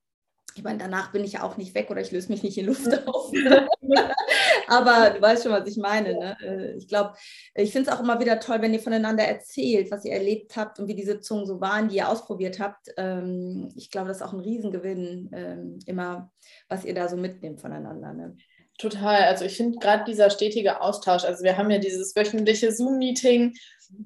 Ich 0.58 0.64
meine, 0.64 0.78
danach 0.78 1.12
bin 1.12 1.22
ich 1.22 1.34
ja 1.34 1.44
auch 1.44 1.56
nicht 1.56 1.76
weg 1.76 1.88
oder 1.88 2.00
ich 2.00 2.10
löse 2.10 2.32
mich 2.32 2.42
nicht 2.42 2.58
in 2.58 2.66
Luft 2.66 2.88
auf. 3.06 3.30
Aber 4.66 5.10
du 5.10 5.22
weißt 5.22 5.44
schon, 5.44 5.52
was 5.52 5.68
ich 5.68 5.76
meine. 5.76 6.14
Ne? 6.14 6.36
Äh, 6.42 6.76
ich 6.76 6.88
glaube, 6.88 7.14
ich 7.54 7.70
finde 7.70 7.88
es 7.88 7.96
auch 7.96 8.02
immer 8.02 8.18
wieder 8.18 8.40
toll, 8.40 8.60
wenn 8.60 8.74
ihr 8.74 8.80
voneinander 8.80 9.22
erzählt, 9.22 9.92
was 9.92 10.04
ihr 10.04 10.14
erlebt 10.14 10.56
habt 10.56 10.80
und 10.80 10.88
wie 10.88 10.96
die 10.96 11.04
Sitzungen 11.04 11.46
so 11.46 11.60
waren, 11.60 11.88
die 11.88 11.98
ihr 11.98 12.08
ausprobiert 12.08 12.58
habt. 12.58 12.88
Ähm, 12.96 13.68
ich 13.76 13.92
glaube, 13.92 14.08
das 14.08 14.16
ist 14.16 14.24
auch 14.24 14.32
ein 14.32 14.40
Riesengewinn, 14.40 15.30
ähm, 15.32 15.78
immer, 15.86 16.32
was 16.68 16.84
ihr 16.84 16.94
da 16.94 17.08
so 17.08 17.16
mitnehmt 17.16 17.60
voneinander. 17.60 18.12
Ne? 18.12 18.36
Total. 18.78 19.26
Also 19.26 19.44
ich 19.44 19.56
finde 19.56 19.78
gerade 19.78 20.02
dieser 20.04 20.28
stetige 20.28 20.80
Austausch, 20.80 21.22
also 21.22 21.44
wir 21.44 21.56
haben 21.56 21.70
ja 21.70 21.78
dieses 21.78 22.16
wöchentliche 22.16 22.72
Zoom-Meeting 22.72 23.54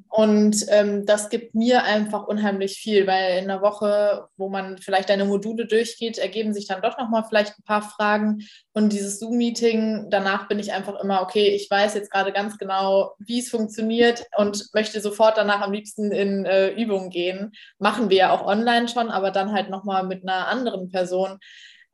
Und 0.08 0.64
ähm, 0.68 1.06
das 1.06 1.28
gibt 1.28 1.54
mir 1.54 1.82
einfach 1.82 2.26
unheimlich 2.26 2.76
viel, 2.76 3.06
weil 3.06 3.38
in 3.38 3.48
der 3.48 3.62
Woche, 3.62 4.28
wo 4.36 4.48
man 4.48 4.78
vielleicht 4.78 5.08
deine 5.08 5.24
Module 5.24 5.66
durchgeht, 5.66 6.18
ergeben 6.18 6.54
sich 6.54 6.68
dann 6.68 6.82
doch 6.82 6.98
nochmal 6.98 7.24
vielleicht 7.28 7.58
ein 7.58 7.64
paar 7.64 7.82
Fragen. 7.82 8.46
Und 8.72 8.92
dieses 8.92 9.18
Zoom-Meeting, 9.18 10.08
danach 10.10 10.48
bin 10.48 10.58
ich 10.58 10.72
einfach 10.72 11.00
immer, 11.02 11.22
okay, 11.22 11.48
ich 11.48 11.68
weiß 11.68 11.94
jetzt 11.94 12.12
gerade 12.12 12.32
ganz 12.32 12.58
genau, 12.58 13.14
wie 13.18 13.40
es 13.40 13.50
funktioniert 13.50 14.24
und 14.36 14.68
möchte 14.72 15.00
sofort 15.00 15.36
danach 15.36 15.62
am 15.62 15.72
liebsten 15.72 16.12
in 16.12 16.44
äh, 16.44 16.68
Übungen 16.70 17.10
gehen. 17.10 17.52
Machen 17.78 18.08
wir 18.08 18.16
ja 18.16 18.30
auch 18.32 18.46
online 18.46 18.88
schon, 18.88 19.10
aber 19.10 19.30
dann 19.30 19.52
halt 19.52 19.68
nochmal 19.70 20.04
mit 20.04 20.22
einer 20.22 20.46
anderen 20.46 20.90
Person. 20.90 21.38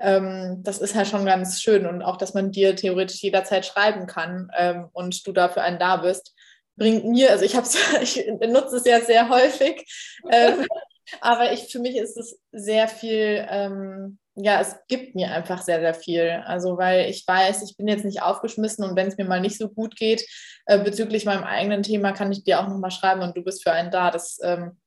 Ähm, 0.00 0.60
das 0.62 0.78
ist 0.78 0.94
halt 0.94 1.08
schon 1.08 1.24
ganz 1.24 1.60
schön 1.60 1.86
und 1.86 2.02
auch, 2.02 2.16
dass 2.16 2.34
man 2.34 2.52
dir 2.52 2.76
theoretisch 2.76 3.22
jederzeit 3.22 3.66
schreiben 3.66 4.06
kann 4.06 4.48
ähm, 4.56 4.88
und 4.92 5.26
du 5.26 5.32
dafür 5.32 5.62
einen 5.62 5.78
da 5.78 5.96
bist 5.96 6.34
bringt 6.78 7.04
mir, 7.04 7.30
also 7.30 7.44
ich 7.44 7.56
habe 7.56 7.66
ich 8.02 8.24
benutze 8.38 8.76
es 8.76 8.84
ja 8.84 9.00
sehr 9.00 9.28
häufig, 9.28 9.84
ähm, 10.30 10.66
aber 11.20 11.52
ich, 11.52 11.70
für 11.70 11.80
mich 11.80 11.96
ist 11.96 12.16
es 12.16 12.40
sehr 12.52 12.88
viel, 12.88 13.46
ähm, 13.50 14.18
ja, 14.34 14.60
es 14.60 14.76
gibt 14.86 15.16
mir 15.16 15.32
einfach 15.32 15.62
sehr, 15.62 15.80
sehr 15.80 15.94
viel. 15.94 16.42
Also 16.46 16.78
weil 16.78 17.10
ich 17.10 17.26
weiß, 17.26 17.62
ich 17.68 17.76
bin 17.76 17.88
jetzt 17.88 18.04
nicht 18.04 18.22
aufgeschmissen 18.22 18.84
und 18.84 18.94
wenn 18.94 19.08
es 19.08 19.16
mir 19.16 19.24
mal 19.24 19.40
nicht 19.40 19.58
so 19.58 19.68
gut 19.68 19.96
geht 19.96 20.24
äh, 20.66 20.78
bezüglich 20.78 21.24
meinem 21.24 21.44
eigenen 21.44 21.82
Thema, 21.82 22.12
kann 22.12 22.30
ich 22.30 22.44
dir 22.44 22.60
auch 22.60 22.68
nochmal 22.68 22.92
schreiben 22.92 23.22
und 23.22 23.36
du 23.36 23.42
bist 23.42 23.64
für 23.64 23.72
einen 23.72 23.90
da. 23.90 24.12
Das 24.12 24.38
ähm, 24.42 24.78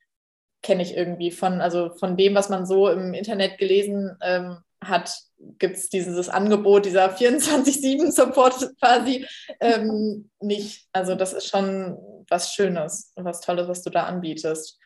kenne 0.63 0.83
ich 0.83 0.95
irgendwie 0.95 1.31
von, 1.31 1.59
also 1.59 1.91
von 1.95 2.15
dem, 2.15 2.33
was 2.33 2.49
man 2.49 2.65
so 2.65 2.89
im 2.89 3.13
Internet 3.13 3.57
gelesen 3.57 4.17
ähm, 4.21 4.57
hat, 4.83 5.15
gibt 5.59 5.77
es 5.77 5.89
dieses 5.89 6.29
Angebot, 6.29 6.85
dieser 6.85 7.15
24-7-Support 7.15 8.77
quasi 8.79 9.25
ähm, 9.59 10.29
nicht. 10.39 10.87
Also 10.91 11.15
das 11.15 11.33
ist 11.33 11.47
schon 11.47 11.97
was 12.29 12.53
Schönes 12.53 13.11
und 13.15 13.25
was 13.25 13.41
Tolles, 13.41 13.67
was 13.67 13.83
du 13.83 13.89
da 13.89 14.05
anbietest. 14.05 14.79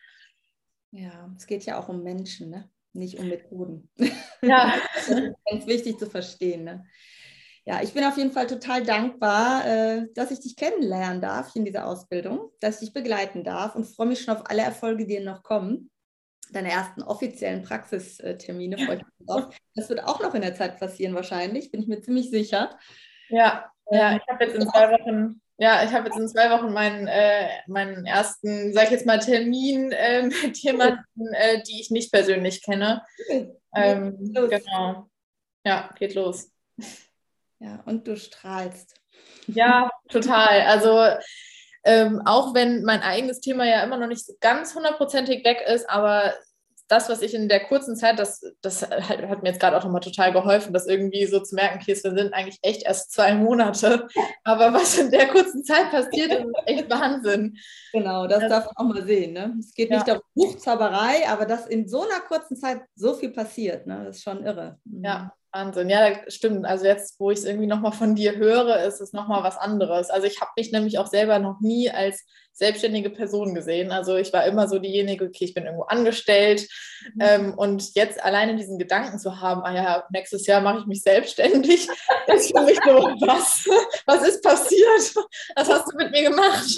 Ja, 0.90 1.30
es 1.36 1.46
geht 1.46 1.64
ja 1.64 1.78
auch 1.78 1.88
um 1.88 2.02
Menschen, 2.02 2.50
ne? 2.50 2.70
nicht 2.92 3.18
um 3.18 3.28
Methoden. 3.28 3.90
Ja. 4.42 4.74
ganz 5.50 5.66
wichtig 5.66 5.98
zu 5.98 6.06
verstehen. 6.06 6.64
Ne? 6.64 6.84
Ja, 7.64 7.82
ich 7.82 7.92
bin 7.92 8.04
auf 8.04 8.16
jeden 8.16 8.32
Fall 8.32 8.46
total 8.46 8.84
dankbar, 8.84 9.66
äh, 9.66 10.06
dass 10.14 10.30
ich 10.30 10.40
dich 10.40 10.56
kennenlernen 10.56 11.20
darf 11.20 11.54
in 11.56 11.64
dieser 11.64 11.86
Ausbildung, 11.86 12.50
dass 12.60 12.76
ich 12.76 12.88
dich 12.88 12.94
begleiten 12.94 13.44
darf 13.44 13.74
und 13.74 13.84
freue 13.84 14.06
mich 14.06 14.22
schon 14.22 14.36
auf 14.36 14.48
alle 14.48 14.62
Erfolge, 14.62 15.06
die 15.06 15.20
noch 15.20 15.42
kommen 15.42 15.90
deine 16.52 16.70
ersten 16.70 17.02
offiziellen 17.02 17.62
Praxistermine. 17.62 18.76
Ja. 19.26 19.50
Das 19.74 19.88
wird 19.88 20.04
auch 20.04 20.20
noch 20.20 20.34
in 20.34 20.42
der 20.42 20.54
Zeit 20.54 20.78
passieren 20.78 21.14
wahrscheinlich, 21.14 21.70
bin 21.70 21.82
ich 21.82 21.88
mir 21.88 22.00
ziemlich 22.00 22.30
sicher. 22.30 22.78
Ja, 23.28 23.70
ja 23.90 24.12
ähm, 24.12 24.20
ich 24.22 24.32
habe 24.32 24.44
jetzt 24.44 24.56
in 24.56 24.68
zwei 24.68 24.90
Wochen, 24.92 25.40
ja, 25.58 25.84
ich 25.84 25.92
habe 25.92 26.06
jetzt 26.06 26.18
in 26.18 26.28
zwei 26.28 26.50
Wochen 26.50 26.72
meinen, 26.72 27.06
äh, 27.06 27.48
meinen 27.66 28.06
ersten, 28.06 28.72
sag 28.72 28.84
ich 28.84 28.90
jetzt 28.90 29.06
mal, 29.06 29.18
Termin 29.18 29.92
äh, 29.92 30.22
mit 30.42 30.58
jemandem, 30.58 31.04
äh, 31.32 31.62
die 31.62 31.80
ich 31.80 31.90
nicht 31.90 32.12
persönlich 32.12 32.62
kenne. 32.62 33.02
Ähm, 33.74 34.16
genau. 34.18 35.08
Ja, 35.64 35.90
geht 35.98 36.14
los. 36.14 36.50
Ja, 37.58 37.82
und 37.86 38.06
du 38.06 38.16
strahlst. 38.16 38.94
Ja, 39.46 39.90
total. 40.08 40.62
Also 40.62 41.02
ähm, 41.86 42.20
auch 42.24 42.52
wenn 42.52 42.82
mein 42.82 43.00
eigenes 43.00 43.40
Thema 43.40 43.64
ja 43.64 43.82
immer 43.82 43.96
noch 43.96 44.08
nicht 44.08 44.26
ganz 44.40 44.74
hundertprozentig 44.74 45.44
weg 45.44 45.62
ist, 45.66 45.88
aber 45.88 46.34
das, 46.88 47.08
was 47.08 47.22
ich 47.22 47.34
in 47.34 47.48
der 47.48 47.64
kurzen 47.64 47.96
Zeit, 47.96 48.18
das, 48.18 48.42
das 48.60 48.82
hat, 48.82 49.42
mir 49.42 49.48
jetzt 49.50 49.60
gerade 49.60 49.76
auch 49.76 49.84
nochmal 49.84 50.00
total 50.00 50.32
geholfen, 50.32 50.72
das 50.72 50.86
irgendwie 50.86 51.26
so 51.26 51.40
zu 51.40 51.54
merken, 51.54 51.78
okay, 51.80 51.92
es 51.92 52.02
sind 52.02 52.32
eigentlich 52.32 52.58
echt 52.62 52.84
erst 52.84 53.12
zwei 53.12 53.34
Monate, 53.34 54.06
aber 54.44 54.72
was 54.72 54.98
in 54.98 55.10
der 55.10 55.28
kurzen 55.28 55.64
Zeit 55.64 55.90
passiert, 55.90 56.32
ist 56.32 56.46
echt 56.66 56.90
Wahnsinn. 56.90 57.56
Genau, 57.92 58.26
das, 58.26 58.40
das 58.40 58.50
darf 58.50 58.66
man 58.66 58.76
auch 58.76 58.94
mal 58.94 59.04
sehen. 59.04 59.32
Ne? 59.32 59.56
Es 59.58 59.74
geht 59.74 59.90
nicht 59.90 60.06
ja. 60.06 60.14
um 60.14 60.20
Buchzauberei, 60.34 61.28
aber 61.28 61.46
dass 61.46 61.66
in 61.66 61.88
so 61.88 62.02
einer 62.02 62.20
kurzen 62.20 62.56
Zeit 62.56 62.82
so 62.94 63.14
viel 63.14 63.30
passiert, 63.30 63.86
ne? 63.86 64.04
das 64.04 64.18
ist 64.18 64.22
schon 64.22 64.44
irre. 64.44 64.78
Ja, 64.84 65.32
Wahnsinn, 65.56 65.88
ja, 65.88 66.12
stimmt. 66.28 66.66
Also 66.66 66.84
jetzt, 66.84 67.18
wo 67.18 67.30
ich 67.30 67.38
es 67.38 67.44
irgendwie 67.46 67.66
nochmal 67.66 67.92
von 67.92 68.14
dir 68.14 68.36
höre, 68.36 68.84
ist 68.84 69.00
es 69.00 69.14
nochmal 69.14 69.42
was 69.42 69.56
anderes. 69.56 70.10
Also 70.10 70.26
ich 70.26 70.40
habe 70.40 70.50
mich 70.56 70.70
nämlich 70.70 70.98
auch 70.98 71.06
selber 71.06 71.38
noch 71.38 71.60
nie 71.60 71.90
als 71.90 72.26
selbstständige 72.52 73.08
Person 73.08 73.54
gesehen. 73.54 73.90
Also 73.90 74.16
ich 74.16 74.34
war 74.34 74.44
immer 74.44 74.68
so 74.68 74.78
diejenige, 74.78 75.24
okay, 75.24 75.46
ich 75.46 75.54
bin 75.54 75.64
irgendwo 75.64 75.84
angestellt. 75.84 76.68
Mhm. 77.14 77.20
Ähm, 77.20 77.54
und 77.54 77.94
jetzt 77.94 78.22
alleine 78.22 78.56
diesen 78.56 78.78
Gedanken 78.78 79.18
zu 79.18 79.40
haben, 79.40 79.62
ah 79.62 79.74
ja, 79.74 80.04
nächstes 80.10 80.46
Jahr 80.46 80.60
mache 80.60 80.80
ich 80.80 80.86
mich 80.86 81.00
selbstständig, 81.02 81.88
ist 82.26 82.54
für 82.54 82.62
mich 82.62 82.78
so, 82.84 82.92
was, 83.26 83.66
was 84.04 84.28
ist 84.28 84.42
passiert? 84.42 85.14
Was 85.54 85.70
hast 85.70 85.90
du 85.90 85.96
mit 85.96 86.10
mir 86.10 86.30
gemacht? 86.30 86.68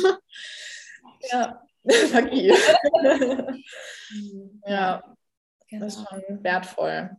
Ja, 1.33 1.61
Magie. 2.13 2.49
ja, 4.67 5.03
das 5.73 5.97
ist 5.97 6.07
genau. 6.07 6.09
schon 6.11 6.45
wertvoll. 6.45 7.11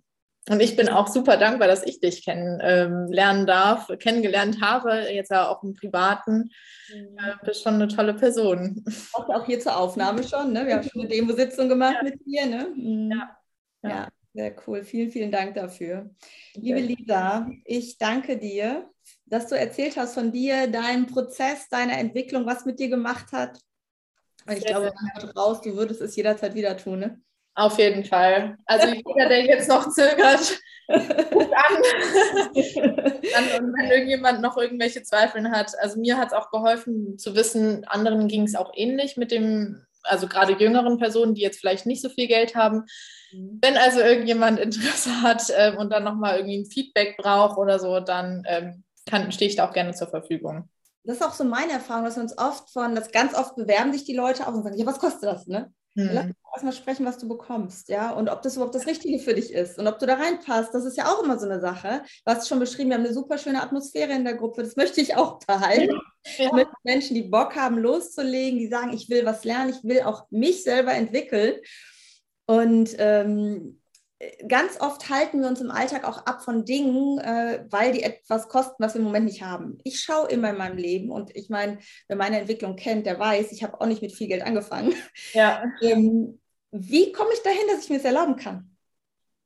Und 0.50 0.62
ich 0.62 0.76
bin 0.76 0.90
auch 0.90 1.08
super 1.08 1.38
dankbar, 1.38 1.68
dass 1.68 1.84
ich 1.84 2.00
dich 2.00 2.26
kennenlernen 2.26 3.42
ähm, 3.42 3.46
darf, 3.46 3.88
kennengelernt 4.00 4.62
habe, 4.62 5.08
jetzt 5.12 5.30
ja 5.30 5.48
auch 5.48 5.62
im 5.64 5.76
Privaten. 5.76 6.50
Mhm. 6.92 7.18
Äh, 7.18 7.46
bist 7.46 7.62
schon 7.62 7.76
eine 7.76 7.88
tolle 7.88 8.16
Person. 8.16 8.84
Auch, 9.14 9.30
auch 9.30 9.46
hier 9.46 9.60
zur 9.60 9.78
Aufnahme 9.78 10.24
schon, 10.24 10.52
ne? 10.52 10.66
Wir 10.66 10.76
haben 10.76 10.90
schon 10.90 11.02
eine 11.02 11.10
Demo-Sitzung 11.10 11.70
gemacht 11.70 11.98
ja. 11.98 12.04
mit 12.04 12.26
dir, 12.26 12.46
ne? 12.48 12.74
Mhm. 12.76 13.12
Ja. 13.12 13.38
ja. 13.84 13.90
ja. 13.90 14.08
sehr 14.34 14.56
cool. 14.66 14.84
Vielen, 14.84 15.12
vielen 15.12 15.32
Dank 15.32 15.54
dafür. 15.54 16.10
Liebe 16.56 16.80
Lisa, 16.80 17.48
ich 17.64 18.00
danke 18.00 18.38
dir, 18.38 18.90
dass 19.26 19.48
du 19.48 19.56
erzählt 19.56 19.98
hast 19.98 20.16
von 20.16 20.32
dir, 20.32 20.66
deinem 20.68 21.06
Prozess, 21.06 21.70
deiner 21.70 22.00
Entwicklung, 22.00 22.48
was 22.48 22.66
mit 22.66 22.80
dir 22.80 22.90
gemacht 22.90 23.32
hat. 23.34 23.60
Und 24.48 24.54
ich 24.54 24.64
sehr 24.64 24.72
glaube, 24.72 24.94
raus, 25.36 25.62
du 25.62 25.76
würdest 25.76 26.02
es 26.02 26.16
jederzeit 26.16 26.56
wieder 26.56 26.76
tun, 26.76 27.00
ne? 27.00 27.22
Auf 27.56 27.78
jeden 27.78 28.06
Fall. 28.06 28.58
Also 28.66 28.88
jeder, 28.88 29.28
der 29.28 29.46
jetzt 29.46 29.68
noch 29.68 29.90
zögert, 29.90 30.60
ruft 30.90 31.54
an. 31.54 31.76
Und 32.56 33.74
wenn 33.78 33.92
irgendjemand 33.92 34.42
noch 34.42 34.58
irgendwelche 34.58 35.04
Zweifel 35.04 35.50
hat. 35.52 35.72
Also 35.80 36.00
mir 36.00 36.18
hat 36.18 36.30
es 36.30 36.34
auch 36.34 36.52
geholfen 36.52 37.18
zu 37.18 37.36
wissen, 37.36 37.86
anderen 37.86 38.28
ging 38.28 38.44
es 38.44 38.56
auch 38.56 38.72
ähnlich 38.76 39.18
mit 39.18 39.32
dem, 39.32 39.86
also 40.04 40.28
gerade 40.28 40.54
jüngeren 40.54 40.98
Personen, 40.98 41.36
die 41.36 41.42
jetzt 41.42 41.60
vielleicht 41.60 41.86
nicht 41.86 42.02
so 42.02 42.10
viel 42.10 42.28
Geld 42.28 42.56
haben. 42.56 42.86
Mhm. 43.32 43.60
Wenn 43.62 43.78
also 43.78 44.00
irgendjemand 44.00 44.60
Interesse 44.60 45.22
hat 45.22 45.50
äh, 45.50 45.76
und 45.76 45.92
dann 45.92 46.04
nochmal 46.04 46.38
irgendwie 46.38 46.60
ein 46.60 46.66
Feedback 46.66 47.18
braucht 47.18 47.58
oder 47.58 47.80
so, 47.80 48.00
dann 48.00 48.44
ähm, 48.48 48.84
stehe 49.32 49.50
ich 49.50 49.56
da 49.56 49.68
auch 49.68 49.74
gerne 49.74 49.94
zur 49.94 50.08
Verfügung. 50.08 50.70
Das 51.04 51.18
ist 51.18 51.24
auch 51.24 51.34
so 51.34 51.44
meine 51.44 51.74
Erfahrung, 51.74 52.06
dass 52.06 52.18
wir 52.18 52.24
uns 52.24 52.38
oft 52.38 52.70
von, 52.72 52.94
dass 52.94 53.12
ganz 53.12 53.34
oft 53.34 53.56
bewerben 53.56 53.94
sich 53.94 54.04
die 54.04 54.16
Leute 54.16 54.48
auch 54.48 54.54
und 54.54 54.64
sagen, 54.64 54.78
ja, 54.78 54.86
was 54.86 55.00
kostet 55.00 55.24
das, 55.24 55.48
ne? 55.48 55.74
Hm. 55.96 56.36
Erstmal 56.60 56.74
sprechen, 56.74 57.06
was 57.06 57.17
du 57.17 57.30
bekommst, 57.30 57.88
ja, 57.88 58.12
und 58.12 58.28
ob 58.28 58.41
das 58.41 58.58
überhaupt 58.58 58.76
das 58.76 58.86
Richtige 58.86 59.19
für 59.19 59.34
dich 59.34 59.54
ist 59.54 59.80
und 59.80 59.88
ob 59.88 59.98
du 59.98 60.06
da 60.06 60.15
reinpasst. 60.15 60.74
Das 60.74 60.84
ist 60.84 60.98
ja 60.98 61.06
auch 61.06 61.24
immer 61.24 61.39
so 61.39 61.45
eine 61.45 61.62
Sache. 61.62 62.02
Du 62.26 62.34
hast 62.34 62.50
schon 62.50 62.60
beschrieben, 62.60 62.89
wir 62.89 62.98
haben 62.98 63.06
eine 63.06 63.13
super 63.13 63.38
schöne 63.38 63.63
Atmosphäre 63.63 64.12
in 64.12 64.26
der 64.26 64.34
Gruppe. 64.34 64.63
Das 64.63 64.76
möchte 64.76 65.00
ich 65.00 65.15
auch 65.15 65.39
behalten. 65.39 65.98
Ja. 66.38 66.54
Mit 66.54 66.67
Menschen, 66.84 67.15
die 67.15 67.24
Bock 67.24 67.56
haben, 67.56 67.78
loszulegen, 67.78 68.60
die 68.60 68.67
sagen, 68.67 68.91
ich 68.91 69.10
will 69.10 69.26
was 69.26 69.45
lernen, 69.45 69.69
ich 69.69 69.88
will 69.88 70.02
auch 70.02 70.26
mich 70.32 70.63
selber 70.63 70.91
entwickeln. 70.91 71.56
Und 72.45 72.93
ähm, 72.98 73.80
ganz 74.48 74.82
oft 74.82 75.10
halten 75.10 75.39
wir 75.39 75.48
uns 75.48 75.62
im 75.62 75.72
Alltag 75.72 76.06
auch 76.06 76.26
ab 76.26 76.43
von 76.43 76.65
Dingen, 76.65 77.19
äh, 77.19 77.65
weil 77.69 77.93
die 77.93 78.04
etwas 78.04 78.50
kosten, 78.50 78.84
was 78.84 78.93
wir 78.93 79.00
im 79.00 79.06
Moment 79.06 79.26
nicht 79.26 79.43
haben. 79.43 79.78
Ich 79.86 80.02
schaue 80.02 80.28
immer 80.28 80.50
in 80.50 80.58
meinem 80.58 80.78
Leben 80.78 81.10
und 81.10 81.34
ich 81.36 81.50
meine, 81.50 81.80
wer 82.08 82.17
meine 82.17 82.39
Entwicklung 82.39 82.76
kennt, 82.76 83.06
der 83.06 83.17
weiß, 83.17 83.54
ich 83.54 83.63
habe 83.63 83.80
auch 83.80 83.86
nicht 83.86 84.02
mit 84.02 84.12
viel 84.12 84.28
Geld 84.28 84.43
angefangen. 84.43 84.93
Ja. 85.34 85.63
ähm, 85.82 86.39
wie 86.72 87.12
komme 87.12 87.32
ich 87.34 87.42
dahin, 87.42 87.68
dass 87.68 87.84
ich 87.84 87.90
mir 87.90 87.98
es 87.98 88.06
erlauben 88.06 88.36
kann? 88.36 88.76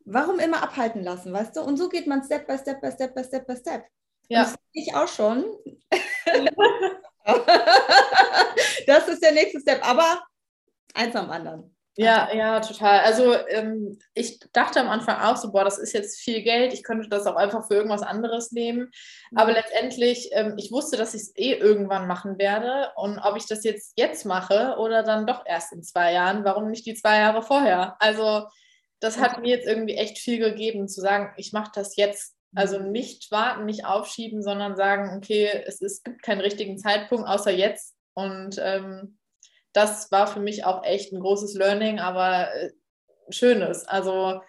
Warum 0.06 0.40
immer 0.40 0.62
abhalten 0.62 1.02
lassen, 1.04 1.32
weißt 1.32 1.56
du? 1.56 1.62
Und 1.62 1.78
so 1.78 1.88
geht 1.90 2.08
man 2.08 2.24
Step 2.24 2.46
by 2.48 2.58
Step 2.58 2.82
by 2.82 2.92
Step 2.92 3.16
by 3.16 3.24
Step 3.24 3.48
by 3.48 3.56
Step. 3.56 3.86
Ja. 4.28 4.44
das 4.44 4.56
ich 4.74 4.94
auch 4.94 5.08
schon. 5.08 5.46
das 8.88 9.08
ist 9.08 9.24
der 9.24 9.32
nächste 9.32 9.62
Step, 9.62 9.88
aber 9.88 10.22
eins 10.94 11.16
am 11.16 11.30
anderen. 11.30 11.74
Ja, 11.96 12.34
ja, 12.34 12.60
total. 12.60 13.02
Also 13.02 13.36
ähm, 13.50 14.00
ich 14.16 14.40
dachte 14.52 14.80
am 14.80 14.90
Anfang 14.90 15.22
auch 15.22 15.38
so, 15.38 15.52
boah, 15.52 15.64
das 15.64 15.78
ist 15.78 15.94
jetzt 15.94 16.20
viel 16.20 16.42
Geld, 16.42 16.74
ich 16.74 16.84
könnte 16.84 17.08
das 17.08 17.28
auch 17.28 17.36
einfach 17.36 17.68
für 17.68 17.76
irgendwas 17.76 18.02
anderes 18.02 18.52
nehmen. 18.52 18.92
Mhm. 19.30 19.38
Aber 19.38 19.52
letztendlich, 19.52 20.30
ähm, 20.32 20.56
ich 20.58 20.72
wusste, 20.72 20.98
dass 20.98 21.14
ich 21.14 21.22
es 21.22 21.36
eh 21.36 21.54
irgendwann 21.54 22.08
machen 22.08 22.40
werde. 22.40 22.92
Und 22.96 23.20
ob 23.20 23.38
ich 23.38 23.46
das 23.46 23.64
jetzt 23.64 23.94
jetzt 23.96 24.26
mache 24.26 24.78
oder 24.80 25.04
dann 25.04 25.28
doch 25.28 25.46
erst 25.46 25.72
in 25.72 25.84
zwei 25.84 26.14
Jahren, 26.14 26.44
warum 26.44 26.72
nicht 26.72 26.86
die 26.88 26.96
zwei 26.96 27.20
Jahre 27.20 27.44
vorher? 27.44 27.96
Also 28.00 28.48
das 29.00 29.20
hat 29.20 29.42
mir 29.42 29.50
jetzt 29.50 29.68
irgendwie 29.68 29.96
echt 29.96 30.18
viel 30.18 30.40
gegeben, 30.40 30.88
zu 30.88 31.00
sagen, 31.00 31.32
ich 31.38 31.54
mache 31.54 31.72
das 31.76 31.96
jetzt. 31.96 32.36
Also 32.56 32.80
mhm. 32.80 32.92
nicht 32.92 33.30
warten, 33.30 33.66
nicht 33.66 33.86
aufschieben, 33.86 34.42
sondern 34.42 34.76
sagen, 34.76 35.16
okay, 35.16 35.64
es, 35.68 35.80
ist, 35.80 35.98
es 35.98 36.04
gibt 36.04 36.24
keinen 36.24 36.42
richtigen 36.42 36.80
Zeitpunkt 36.80 37.28
außer 37.28 37.52
jetzt. 37.52 37.94
Und 38.16 38.56
ähm, 38.60 39.20
das 39.74 40.12
war 40.12 40.28
für 40.28 40.40
mich 40.40 40.66
auch 40.66 40.84
echt 40.84 41.12
ein 41.12 41.20
großes 41.20 41.56
Learning, 41.56 42.00
aber 42.00 42.54
äh, 42.54 42.72
schönes. 43.30 43.86
Also 43.86 44.42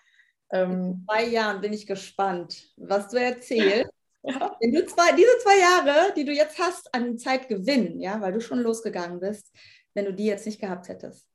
ähm, 0.50 0.70
in 0.70 1.06
zwei 1.08 1.24
Jahren 1.24 1.60
bin 1.60 1.72
ich 1.72 1.86
gespannt, 1.86 2.68
was 2.76 3.08
du 3.08 3.16
erzählst. 3.16 3.90
Ja. 4.22 4.56
Wenn 4.60 4.72
du 4.72 4.86
zwei, 4.86 5.12
diese 5.12 5.38
zwei 5.42 5.58
Jahre, 5.58 6.14
die 6.14 6.24
du 6.24 6.32
jetzt 6.32 6.58
hast, 6.58 6.94
an 6.94 7.18
Zeit 7.18 7.48
gewinnen, 7.48 8.00
ja, 8.00 8.20
weil 8.20 8.32
du 8.32 8.40
schon 8.40 8.60
losgegangen 8.60 9.20
bist, 9.20 9.52
wenn 9.92 10.06
du 10.06 10.14
die 10.14 10.24
jetzt 10.24 10.46
nicht 10.46 10.60
gehabt 10.60 10.88
hättest. 10.88 11.26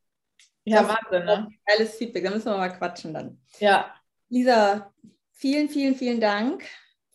Ja, 0.65 0.81
das 0.83 0.89
Wahnsinn, 0.89 1.25
ne? 1.25 1.49
Geiles 1.65 1.95
Feedback, 1.95 2.23
da 2.23 2.31
müssen 2.31 2.47
wir 2.47 2.57
mal 2.57 2.69
quatschen 2.69 3.13
dann. 3.13 3.41
Ja. 3.59 3.93
Lisa, 4.27 4.93
vielen, 5.31 5.69
vielen, 5.69 5.95
vielen 5.95 6.19
Dank 6.19 6.63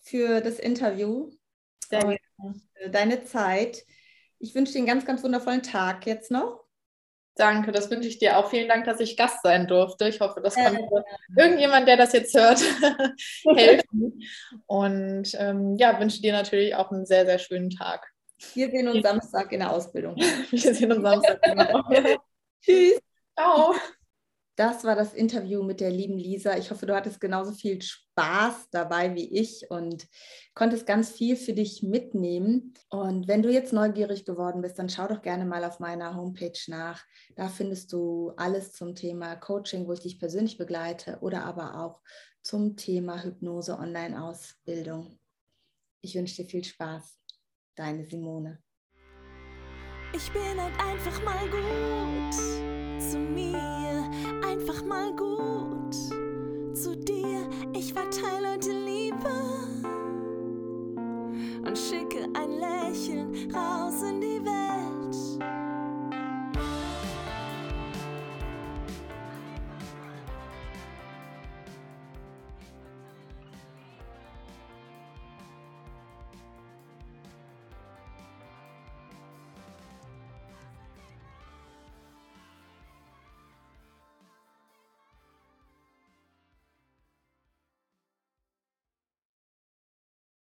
für 0.02 0.40
das 0.40 0.58
Interview. 0.58 1.30
Sehr 1.88 2.00
gerne. 2.00 2.18
Deine 2.90 3.24
Zeit. 3.24 3.84
Ich 4.38 4.54
wünsche 4.54 4.72
dir 4.72 4.78
einen 4.78 4.86
ganz, 4.86 5.04
ganz 5.04 5.22
wundervollen 5.22 5.62
Tag 5.62 6.06
jetzt 6.06 6.30
noch. 6.30 6.63
Danke, 7.36 7.72
das 7.72 7.90
wünsche 7.90 8.08
ich 8.08 8.18
dir 8.18 8.38
auch. 8.38 8.48
Vielen 8.48 8.68
Dank, 8.68 8.84
dass 8.84 9.00
ich 9.00 9.16
Gast 9.16 9.42
sein 9.42 9.66
durfte. 9.66 10.06
Ich 10.06 10.20
hoffe, 10.20 10.40
das 10.40 10.54
kann 10.54 10.74
ja. 10.74 11.02
irgendjemand, 11.36 11.88
der 11.88 11.96
das 11.96 12.12
jetzt 12.12 12.34
hört, 12.34 12.60
helfen. 13.56 14.22
Und 14.66 15.34
ähm, 15.38 15.76
ja, 15.76 15.98
wünsche 15.98 16.22
dir 16.22 16.32
natürlich 16.32 16.76
auch 16.76 16.92
einen 16.92 17.06
sehr, 17.06 17.26
sehr 17.26 17.38
schönen 17.38 17.70
Tag. 17.70 18.08
Wir 18.52 18.70
sehen 18.70 18.88
uns 18.88 19.02
Samstag 19.02 19.50
in 19.52 19.60
der 19.60 19.72
Ausbildung. 19.72 20.16
Wir 20.50 20.74
sehen 20.74 20.92
uns 20.92 21.02
Samstag. 21.02 21.42
Genau. 21.42 21.82
Tschüss. 22.62 23.00
Ciao. 23.36 23.74
Das 24.56 24.84
war 24.84 24.94
das 24.94 25.14
Interview 25.14 25.64
mit 25.64 25.80
der 25.80 25.90
lieben 25.90 26.16
Lisa. 26.16 26.56
Ich 26.56 26.70
hoffe, 26.70 26.86
du 26.86 26.94
hattest 26.94 27.20
genauso 27.20 27.52
viel 27.52 27.82
Spaß 27.82 28.70
dabei 28.70 29.14
wie 29.16 29.36
ich 29.36 29.68
und 29.68 30.06
konntest 30.54 30.86
ganz 30.86 31.10
viel 31.10 31.34
für 31.36 31.54
dich 31.54 31.82
mitnehmen. 31.82 32.72
Und 32.88 33.26
wenn 33.26 33.42
du 33.42 33.50
jetzt 33.50 33.72
neugierig 33.72 34.24
geworden 34.24 34.62
bist, 34.62 34.78
dann 34.78 34.88
schau 34.88 35.08
doch 35.08 35.22
gerne 35.22 35.44
mal 35.44 35.64
auf 35.64 35.80
meiner 35.80 36.14
Homepage 36.14 36.58
nach. 36.68 37.04
Da 37.34 37.48
findest 37.48 37.92
du 37.92 38.32
alles 38.36 38.72
zum 38.72 38.94
Thema 38.94 39.34
Coaching, 39.34 39.88
wo 39.88 39.92
ich 39.92 40.00
dich 40.00 40.20
persönlich 40.20 40.56
begleite 40.56 41.18
oder 41.20 41.44
aber 41.44 41.80
auch 41.80 42.00
zum 42.44 42.76
Thema 42.76 43.24
Hypnose 43.24 43.76
Online-Ausbildung. 43.76 45.18
Ich 46.00 46.14
wünsche 46.14 46.42
dir 46.42 46.48
viel 46.48 46.62
Spaß. 46.62 47.18
Deine 47.74 48.04
Simone. 48.04 48.62
Ich 50.14 50.30
bin 50.30 50.42
halt 50.60 50.78
einfach 50.78 51.24
mal 51.24 51.50
gut 51.50 52.34
zu 53.02 53.18
mir 53.18 53.83
einfach 54.54 54.84
mal 54.84 55.10
gut 55.16 55.94
zu 56.74 56.96
dir. 56.96 57.48
Ich 57.72 57.92
verteile 57.92 58.52
heute 58.52 58.70
Liebe 58.70 59.34
und 61.66 61.76
schicke 61.76 62.28
ein 62.34 62.50
Lächeln 62.60 63.52
raus 63.52 64.02
in 64.08 64.20
die 64.20 64.33